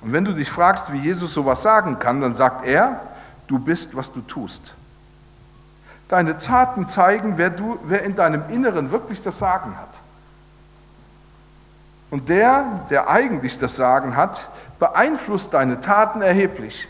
Und 0.00 0.12
wenn 0.12 0.24
du 0.24 0.32
dich 0.32 0.50
fragst, 0.50 0.92
wie 0.92 0.98
Jesus 0.98 1.34
sowas 1.34 1.62
sagen 1.62 1.98
kann, 1.98 2.20
dann 2.20 2.34
sagt 2.34 2.66
er, 2.66 3.00
du 3.46 3.58
bist, 3.58 3.96
was 3.96 4.12
du 4.12 4.20
tust. 4.20 4.74
Deine 6.08 6.38
Taten 6.38 6.86
zeigen, 6.86 7.36
wer, 7.36 7.50
du, 7.50 7.78
wer 7.84 8.02
in 8.02 8.14
deinem 8.14 8.48
Inneren 8.48 8.90
wirklich 8.90 9.20
das 9.20 9.38
Sagen 9.38 9.76
hat. 9.76 10.00
Und 12.10 12.28
der, 12.28 12.86
der 12.88 13.10
eigentlich 13.10 13.58
das 13.58 13.76
Sagen 13.76 14.16
hat, 14.16 14.48
beeinflusst 14.78 15.52
deine 15.52 15.80
Taten 15.80 16.22
erheblich. 16.22 16.88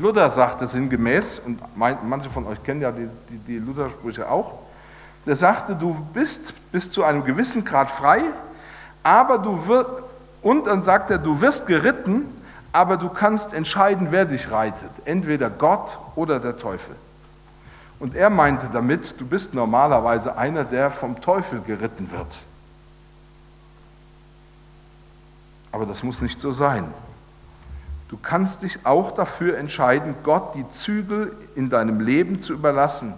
Luther 0.00 0.30
sagte 0.30 0.66
sinngemäß, 0.66 1.40
und 1.40 1.60
manche 1.76 2.30
von 2.30 2.46
euch 2.46 2.62
kennen 2.62 2.80
ja 2.80 2.90
die, 2.90 3.08
die, 3.28 3.38
die 3.38 3.58
Luther-Sprüche 3.58 4.30
auch, 4.30 4.54
der 5.26 5.36
sagte, 5.36 5.76
du 5.76 5.94
bist 6.12 6.54
bis 6.72 6.90
zu 6.90 7.04
einem 7.04 7.24
gewissen 7.24 7.64
Grad 7.64 7.90
frei, 7.90 8.22
aber 9.02 9.38
du 9.38 9.66
wirst, 9.66 9.90
und 10.42 10.66
dann 10.66 10.82
sagt 10.82 11.10
er, 11.10 11.18
du 11.18 11.40
wirst 11.40 11.66
geritten, 11.66 12.26
aber 12.72 12.96
du 12.96 13.10
kannst 13.10 13.52
entscheiden, 13.52 14.08
wer 14.10 14.24
dich 14.24 14.50
reitet, 14.50 14.90
entweder 15.04 15.50
Gott 15.50 15.98
oder 16.14 16.40
der 16.40 16.56
Teufel. 16.56 16.94
Und 17.98 18.16
er 18.16 18.30
meinte 18.30 18.70
damit, 18.72 19.20
du 19.20 19.26
bist 19.26 19.52
normalerweise 19.52 20.38
einer, 20.38 20.64
der 20.64 20.90
vom 20.90 21.20
Teufel 21.20 21.60
geritten 21.60 22.10
wird. 22.10 22.40
Aber 25.72 25.84
das 25.84 26.02
muss 26.02 26.22
nicht 26.22 26.40
so 26.40 26.52
sein. 26.52 26.92
Du 28.10 28.18
kannst 28.20 28.62
dich 28.62 28.84
auch 28.84 29.12
dafür 29.12 29.56
entscheiden, 29.56 30.16
Gott 30.24 30.56
die 30.56 30.68
Zügel 30.68 31.32
in 31.54 31.70
deinem 31.70 32.00
Leben 32.00 32.40
zu 32.40 32.52
überlassen. 32.52 33.14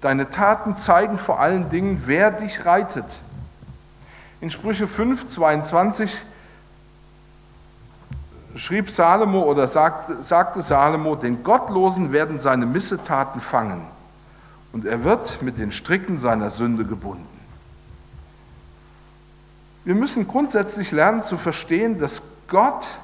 Deine 0.00 0.28
Taten 0.28 0.76
zeigen 0.76 1.18
vor 1.18 1.38
allen 1.38 1.68
Dingen, 1.68 2.02
wer 2.06 2.32
dich 2.32 2.66
reitet. 2.66 3.20
In 4.40 4.50
Sprüche 4.50 4.88
5, 4.88 5.28
22 5.28 6.20
schrieb 8.56 8.90
Salomo 8.90 9.42
oder 9.42 9.68
sagte, 9.68 10.20
sagte 10.20 10.62
Salomo, 10.62 11.14
den 11.14 11.44
Gottlosen 11.44 12.10
werden 12.10 12.40
seine 12.40 12.66
Missetaten 12.66 13.40
fangen 13.40 13.86
und 14.72 14.84
er 14.84 15.04
wird 15.04 15.42
mit 15.42 15.58
den 15.58 15.70
Stricken 15.70 16.18
seiner 16.18 16.50
Sünde 16.50 16.84
gebunden. 16.84 17.28
Wir 19.84 19.94
müssen 19.94 20.26
grundsätzlich 20.26 20.90
lernen 20.90 21.22
zu 21.22 21.36
verstehen, 21.36 22.00
dass 22.00 22.22
Gott 22.48 22.98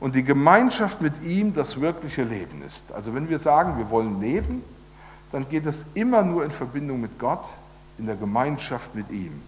und 0.00 0.14
die 0.14 0.24
Gemeinschaft 0.24 1.00
mit 1.00 1.22
ihm 1.22 1.52
das 1.52 1.80
wirkliche 1.80 2.24
Leben 2.24 2.62
ist. 2.62 2.92
Also 2.92 3.14
wenn 3.14 3.28
wir 3.28 3.38
sagen, 3.38 3.78
wir 3.78 3.90
wollen 3.90 4.20
leben, 4.20 4.62
dann 5.32 5.48
geht 5.48 5.66
es 5.66 5.86
immer 5.94 6.22
nur 6.22 6.44
in 6.44 6.50
Verbindung 6.50 7.00
mit 7.00 7.18
Gott, 7.18 7.44
in 7.98 8.06
der 8.06 8.16
Gemeinschaft 8.16 8.94
mit 8.94 9.10
ihm. 9.10 9.42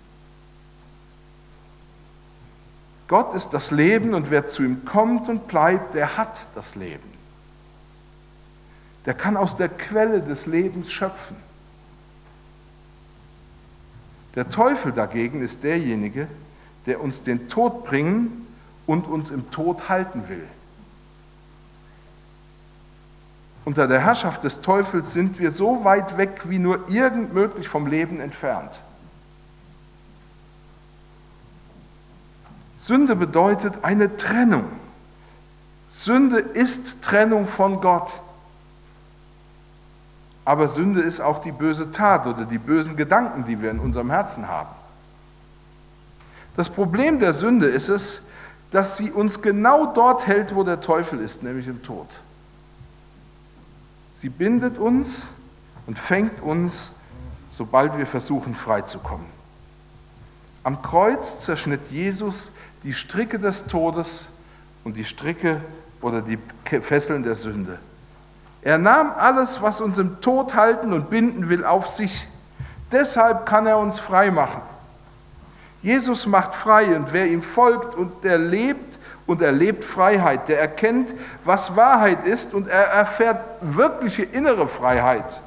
Gott 3.09 3.35
ist 3.35 3.51
das 3.51 3.71
Leben 3.71 4.15
und 4.15 4.31
wer 4.31 4.49
zu 4.49 4.65
ihm 4.65 4.85
kommt 4.85 5.29
und 5.29 5.47
bleibt, 5.47 5.95
der 5.95 6.17
hat 6.17 6.49
das 6.55 6.75
Leben. 6.75 7.17
Der 9.05 9.15
kann 9.15 9.37
aus 9.37 9.57
der 9.57 9.69
Quelle 9.69 10.21
des 10.21 10.47
Lebens 10.47 10.91
schöpfen. 10.91 11.37
Der 14.35 14.49
Teufel 14.49 14.93
dagegen 14.93 15.41
ist 15.41 15.63
derjenige, 15.63 16.27
der 16.87 17.01
uns 17.01 17.23
den 17.23 17.49
Tod 17.49 17.85
bringen 17.85 18.46
und 18.87 19.07
uns 19.07 19.31
im 19.31 19.51
Tod 19.51 19.89
halten 19.89 20.29
will. 20.29 20.47
Unter 23.65 23.89
der 23.89 24.01
Herrschaft 24.01 24.45
des 24.45 24.61
Teufels 24.61 25.13
sind 25.13 25.41
wir 25.41 25.51
so 25.51 25.85
weit 25.85 26.17
weg 26.17 26.43
wie 26.45 26.61
nur 26.61 26.89
irgend 26.89 27.35
möglich 27.35 27.69
vom 27.69 27.89
Leben 27.89 28.21
entfernt. 28.21 28.81
Sünde 32.77 33.17
bedeutet 33.17 33.83
eine 33.83 34.17
Trennung. 34.17 34.67
Sünde 35.89 36.39
ist 36.39 37.03
Trennung 37.03 37.49
von 37.49 37.81
Gott. 37.81 38.21
Aber 40.45 40.69
Sünde 40.69 41.01
ist 41.01 41.21
auch 41.21 41.41
die 41.41 41.51
böse 41.51 41.91
Tat 41.91 42.27
oder 42.29 42.45
die 42.45 42.59
bösen 42.59 42.97
Gedanken, 42.97 43.45
die 43.45 43.61
wir 43.61 43.73
in 43.73 43.81
unserem 43.81 44.11
Herzen 44.11 44.47
haben. 44.47 44.71
Das 46.55 46.69
Problem 46.69 47.19
der 47.19 47.33
Sünde 47.33 47.67
ist 47.67 47.89
es, 47.89 48.23
dass 48.71 48.97
sie 48.97 49.11
uns 49.11 49.43
genau 49.43 49.87
dort 49.87 50.27
hält, 50.27 50.55
wo 50.55 50.65
der 50.65 50.81
Teufel 50.81 51.21
ist, 51.21 51.43
nämlich 51.43 51.69
im 51.69 51.83
Tod. 51.83 52.09
Sie 54.13 54.29
bindet 54.29 54.79
uns 54.79 55.29
und 55.87 55.99
fängt 55.99 56.41
uns, 56.41 56.91
sobald 57.49 57.97
wir 57.97 58.07
versuchen, 58.07 58.55
freizukommen. 58.55 59.27
Am 60.63 60.83
Kreuz 60.83 61.41
zerschnitt 61.41 61.91
Jesus 61.91 62.51
die 62.83 62.93
Stricke 62.93 63.39
des 63.39 63.67
Todes 63.67 64.31
und 64.85 64.97
die 64.97 65.05
Stricke 65.05 65.61
oder 66.01 66.23
die 66.23 66.39
Fesseln 66.81 67.23
der 67.23 67.35
Sünde. 67.35 67.79
Er 68.63 68.79
nahm 68.79 69.13
alles, 69.17 69.63
was 69.63 69.81
uns 69.81 69.99
im 69.99 70.21
Tod 70.21 70.55
halten 70.55 70.93
und 70.93 71.09
binden 71.09 71.49
will, 71.49 71.65
auf 71.65 71.89
sich. 71.89 72.27
Deshalb 72.91 73.47
kann 73.47 73.67
er 73.67 73.79
uns 73.79 74.01
frei 74.01 74.31
machen. 74.31 74.63
Jesus 75.87 76.27
macht 76.27 76.53
frei 76.57 76.97
und 76.97 77.13
wer 77.13 77.29
ihm 77.29 77.43
folgt 77.43 77.95
und 77.95 78.25
der 78.25 78.39
lebt 78.39 78.99
und 79.25 79.41
erlebt 79.41 79.85
Freiheit, 79.85 80.49
der 80.49 80.61
erkennt, 80.61 81.15
was 81.45 81.77
Wahrheit 81.77 82.27
ist 82.27 82.55
und 82.55 82.67
er 82.67 82.87
erfährt 82.87 83.41
wirkliche 83.61 84.25
innere 84.25 84.67
Freiheit, 84.67 85.41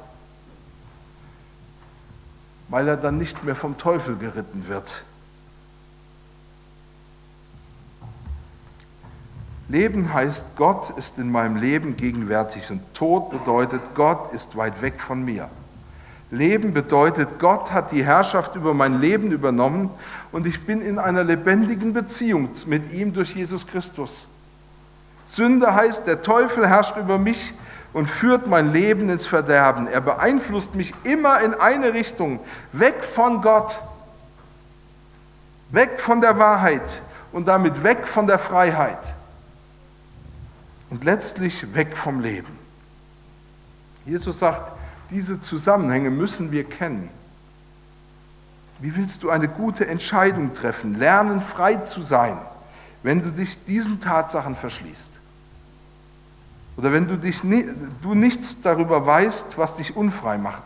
weil 2.70 2.88
er 2.88 2.96
dann 2.96 3.18
nicht 3.18 3.44
mehr 3.44 3.54
vom 3.54 3.76
Teufel 3.76 4.16
geritten 4.16 4.66
wird. 4.66 5.04
Leben 9.68 10.14
heißt, 10.14 10.56
Gott 10.56 10.88
ist 10.96 11.18
in 11.18 11.30
meinem 11.30 11.56
Leben 11.56 11.96
gegenwärtig 11.96 12.70
und 12.70 12.94
Tod 12.94 13.28
bedeutet, 13.28 13.82
Gott 13.94 14.32
ist 14.32 14.56
weit 14.56 14.80
weg 14.80 15.02
von 15.02 15.22
mir. 15.22 15.50
Leben 16.30 16.72
bedeutet, 16.72 17.40
Gott 17.40 17.72
hat 17.72 17.90
die 17.90 18.04
Herrschaft 18.04 18.54
über 18.54 18.72
mein 18.72 19.00
Leben 19.00 19.32
übernommen 19.32 19.90
und 20.30 20.46
ich 20.46 20.64
bin 20.64 20.80
in 20.80 20.98
einer 20.98 21.24
lebendigen 21.24 21.92
Beziehung 21.92 22.50
mit 22.66 22.92
ihm 22.92 23.12
durch 23.12 23.34
Jesus 23.34 23.66
Christus. 23.66 24.28
Sünde 25.26 25.74
heißt, 25.74 26.06
der 26.06 26.22
Teufel 26.22 26.68
herrscht 26.68 26.96
über 26.96 27.18
mich 27.18 27.52
und 27.92 28.08
führt 28.08 28.46
mein 28.46 28.72
Leben 28.72 29.10
ins 29.10 29.26
Verderben. 29.26 29.88
Er 29.88 30.00
beeinflusst 30.00 30.76
mich 30.76 30.94
immer 31.02 31.40
in 31.40 31.54
eine 31.54 31.92
Richtung, 31.94 32.38
weg 32.72 33.02
von 33.02 33.42
Gott, 33.42 33.80
weg 35.70 36.00
von 36.00 36.20
der 36.20 36.38
Wahrheit 36.38 37.02
und 37.32 37.48
damit 37.48 37.82
weg 37.82 38.06
von 38.06 38.28
der 38.28 38.38
Freiheit 38.38 39.14
und 40.90 41.04
letztlich 41.04 41.74
weg 41.74 41.96
vom 41.96 42.20
Leben. 42.20 42.58
Jesus 44.04 44.38
sagt, 44.38 44.72
diese 45.10 45.40
Zusammenhänge 45.40 46.10
müssen 46.10 46.50
wir 46.52 46.64
kennen. 46.64 47.08
Wie 48.78 48.96
willst 48.96 49.22
du 49.22 49.30
eine 49.30 49.48
gute 49.48 49.86
Entscheidung 49.86 50.54
treffen, 50.54 50.94
lernen, 50.94 51.40
frei 51.40 51.76
zu 51.76 52.02
sein, 52.02 52.38
wenn 53.02 53.22
du 53.22 53.30
dich 53.30 53.64
diesen 53.64 54.00
Tatsachen 54.00 54.56
verschließt? 54.56 55.12
Oder 56.76 56.92
wenn 56.92 57.06
du, 57.06 57.18
dich, 57.18 57.42
du 57.42 58.14
nichts 58.14 58.62
darüber 58.62 59.04
weißt, 59.04 59.58
was 59.58 59.76
dich 59.76 59.96
unfrei 59.96 60.38
macht? 60.38 60.64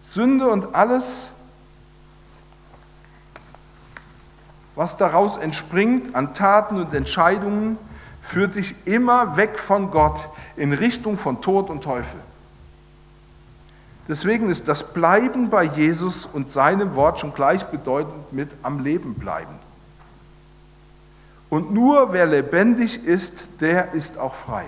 Sünde 0.00 0.50
und 0.50 0.74
alles, 0.74 1.30
was 4.74 4.96
daraus 4.96 5.36
entspringt 5.36 6.16
an 6.16 6.34
Taten 6.34 6.80
und 6.80 6.92
Entscheidungen, 6.94 7.78
führt 8.22 8.56
dich 8.56 8.74
immer 8.84 9.36
weg 9.36 9.58
von 9.58 9.92
Gott 9.92 10.28
in 10.56 10.72
Richtung 10.72 11.16
von 11.18 11.40
Tod 11.40 11.70
und 11.70 11.84
Teufel. 11.84 12.18
Deswegen 14.08 14.50
ist 14.50 14.66
das 14.66 14.92
Bleiben 14.92 15.48
bei 15.48 15.64
Jesus 15.64 16.26
und 16.26 16.50
seinem 16.50 16.94
Wort 16.94 17.20
schon 17.20 17.34
gleichbedeutend 17.34 18.32
mit 18.32 18.50
am 18.62 18.80
Leben 18.80 19.14
bleiben. 19.14 19.54
Und 21.48 21.72
nur 21.72 22.12
wer 22.12 22.26
lebendig 22.26 23.04
ist, 23.04 23.44
der 23.60 23.92
ist 23.92 24.18
auch 24.18 24.34
frei. 24.34 24.64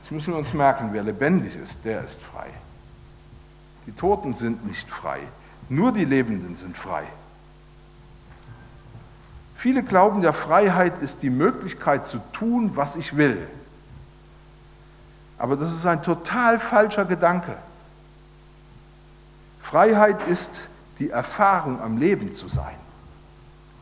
Das 0.00 0.10
müssen 0.10 0.32
wir 0.32 0.38
uns 0.38 0.52
merken, 0.52 0.88
wer 0.92 1.02
lebendig 1.02 1.56
ist, 1.56 1.84
der 1.84 2.04
ist 2.04 2.20
frei. 2.20 2.48
Die 3.86 3.92
Toten 3.92 4.34
sind 4.34 4.66
nicht 4.66 4.90
frei, 4.90 5.20
nur 5.68 5.92
die 5.92 6.04
Lebenden 6.04 6.56
sind 6.56 6.76
frei. 6.76 7.04
Viele 9.54 9.82
glauben, 9.82 10.22
ja, 10.22 10.32
Freiheit 10.32 11.02
ist 11.02 11.22
die 11.22 11.30
Möglichkeit 11.30 12.06
zu 12.06 12.18
tun, 12.32 12.72
was 12.74 12.96
ich 12.96 13.16
will. 13.16 13.46
Aber 15.40 15.56
das 15.56 15.72
ist 15.72 15.86
ein 15.86 16.02
total 16.02 16.58
falscher 16.58 17.06
Gedanke. 17.06 17.56
Freiheit 19.58 20.28
ist 20.28 20.68
die 20.98 21.08
Erfahrung 21.08 21.80
am 21.80 21.96
Leben 21.96 22.34
zu 22.34 22.46
sein. 22.46 22.76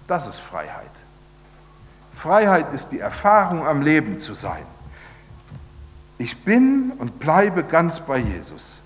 Das 0.07 0.29
ist 0.29 0.39
Freiheit. 0.39 0.93
Freiheit 2.15 2.73
ist 2.73 2.93
die 2.93 3.01
Erfahrung 3.01 3.67
am 3.67 3.83
Leben 3.83 4.21
zu 4.21 4.35
sein. 4.35 4.65
Ich 6.17 6.45
bin 6.45 6.93
und 6.97 7.19
bleibe 7.19 7.65
ganz 7.65 7.99
bei 7.99 8.19
Jesus. 8.19 8.83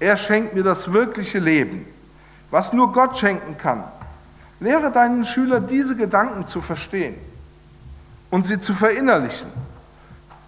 Er 0.00 0.16
schenkt 0.16 0.54
mir 0.54 0.62
das 0.62 0.94
wirkliche 0.94 1.38
Leben, 1.38 1.84
was 2.50 2.72
nur 2.72 2.94
Gott 2.94 3.18
schenken 3.18 3.58
kann. 3.58 3.84
Lehre 4.58 4.90
deinen 4.90 5.26
Schüler 5.26 5.60
diese 5.60 5.96
Gedanken 5.96 6.46
zu 6.46 6.62
verstehen 6.62 7.16
und 8.30 8.46
sie 8.46 8.58
zu 8.58 8.72
verinnerlichen 8.72 9.65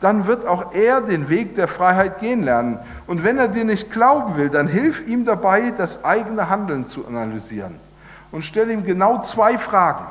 dann 0.01 0.27
wird 0.27 0.47
auch 0.47 0.73
er 0.75 1.01
den 1.01 1.29
Weg 1.29 1.57
der 1.57 1.67
Freiheit 1.67 2.21
gehen 2.21 2.43
lernen. 2.43 2.79
Und 3.07 3.25
wenn 3.25 3.39
er 3.39 3.49
dir 3.49 3.65
nicht 3.65 3.91
glauben 3.91 4.37
will, 4.37 4.49
dann 4.49 4.69
hilf 4.69 5.07
ihm 5.07 5.25
dabei, 5.25 5.73
das 5.73 6.05
eigene 6.05 6.49
Handeln 6.49 6.87
zu 6.87 7.07
analysieren. 7.07 7.81
Und 8.31 8.43
stell 8.45 8.71
ihm 8.71 8.85
genau 8.85 9.23
zwei 9.23 9.59
Fragen. 9.59 10.07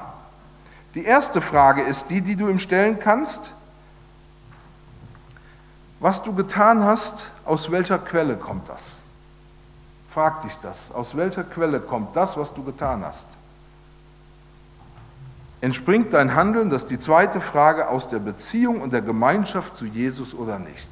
Die 0.94 1.06
erste 1.06 1.42
Frage 1.42 1.84
ist 1.84 2.10
die, 2.10 2.22
die 2.22 2.36
du 2.36 2.50
ihm 2.50 2.60
stellen 2.60 3.00
kannst. 3.00 3.54
Was 6.00 6.24
du 6.24 6.34
getan 6.36 6.84
hast, 6.84 7.32
aus 7.46 7.72
welcher 7.72 7.98
Quelle 7.98 8.36
kommt 8.36 8.68
das? 8.70 9.00
Frag 10.10 10.42
dich 10.42 10.58
das. 10.60 10.92
Aus 10.92 11.16
welcher 11.16 11.44
Quelle 11.44 11.80
kommt 11.80 12.16
das, 12.16 12.38
was 12.38 12.54
du 12.54 12.64
getan 12.64 13.06
hast? 13.06 13.28
Entspringt 15.60 16.14
dein 16.14 16.36
Handeln, 16.36 16.70
das 16.70 16.84
ist 16.84 16.92
die 16.92 17.00
zweite 17.00 17.42
Frage, 17.42 17.90
aus 17.90 18.10
der 18.10 18.20
Beziehung 18.20 18.82
und 18.82 18.94
der 18.94 19.02
Gemeinschaft 19.02 19.76
zu 19.76 19.86
Jesus 19.86 20.36
oder 20.36 20.60
nicht? 20.60 20.90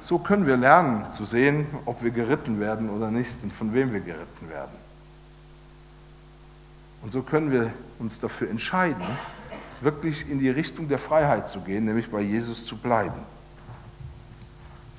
So 0.00 0.18
können 0.18 0.46
wir 0.46 0.56
lernen 0.56 1.12
zu 1.12 1.24
sehen, 1.24 1.66
ob 1.84 2.02
wir 2.02 2.10
geritten 2.10 2.58
werden 2.58 2.90
oder 2.90 3.12
nicht 3.12 3.38
und 3.44 3.52
von 3.52 3.72
wem 3.72 3.92
wir 3.92 4.00
geritten 4.00 4.48
werden. 4.48 4.76
Und 7.02 7.12
so 7.12 7.22
können 7.22 7.52
wir 7.52 7.72
uns 8.00 8.18
dafür 8.18 8.50
entscheiden, 8.50 9.06
wirklich 9.80 10.28
in 10.28 10.40
die 10.40 10.50
Richtung 10.50 10.88
der 10.88 10.98
Freiheit 10.98 11.48
zu 11.48 11.60
gehen, 11.60 11.84
nämlich 11.84 12.10
bei 12.10 12.20
Jesus 12.20 12.64
zu 12.64 12.76
bleiben, 12.76 13.20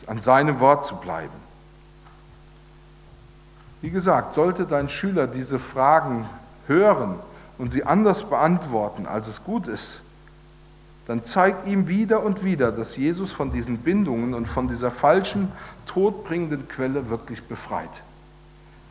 an 0.07 0.21
seinem 0.21 0.61
Wort 0.61 0.85
zu 0.85 0.95
bleiben. 0.95 1.42
Wie 3.83 3.89
gesagt, 3.89 4.33
sollte 4.33 4.65
dein 4.65 4.87
Schüler 4.87 5.27
diese 5.27 5.59
Fragen 5.59 6.25
hören 6.67 7.15
und 7.57 7.73
sie 7.73 7.83
anders 7.83 8.29
beantworten, 8.29 9.05
als 9.05 9.27
es 9.27 9.43
gut 9.43 9.67
ist, 9.67 9.99
dann 11.05 11.25
zeigt 11.25 11.67
ihm 11.67 11.89
wieder 11.89 12.23
und 12.23 12.45
wieder, 12.45 12.71
dass 12.71 12.95
Jesus 12.95 13.33
von 13.33 13.51
diesen 13.51 13.79
Bindungen 13.79 14.35
und 14.35 14.45
von 14.45 14.69
dieser 14.69 14.89
falschen, 14.89 15.51
todbringenden 15.85 16.69
Quelle 16.69 17.09
wirklich 17.09 17.43
befreit. 17.43 18.03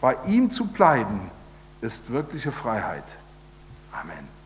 Bei 0.02 0.14
ihm 0.26 0.50
zu 0.50 0.66
bleiben, 0.66 1.31
ist 1.81 2.12
wirkliche 2.12 2.52
Freiheit. 2.52 3.16
Amen. 3.92 4.41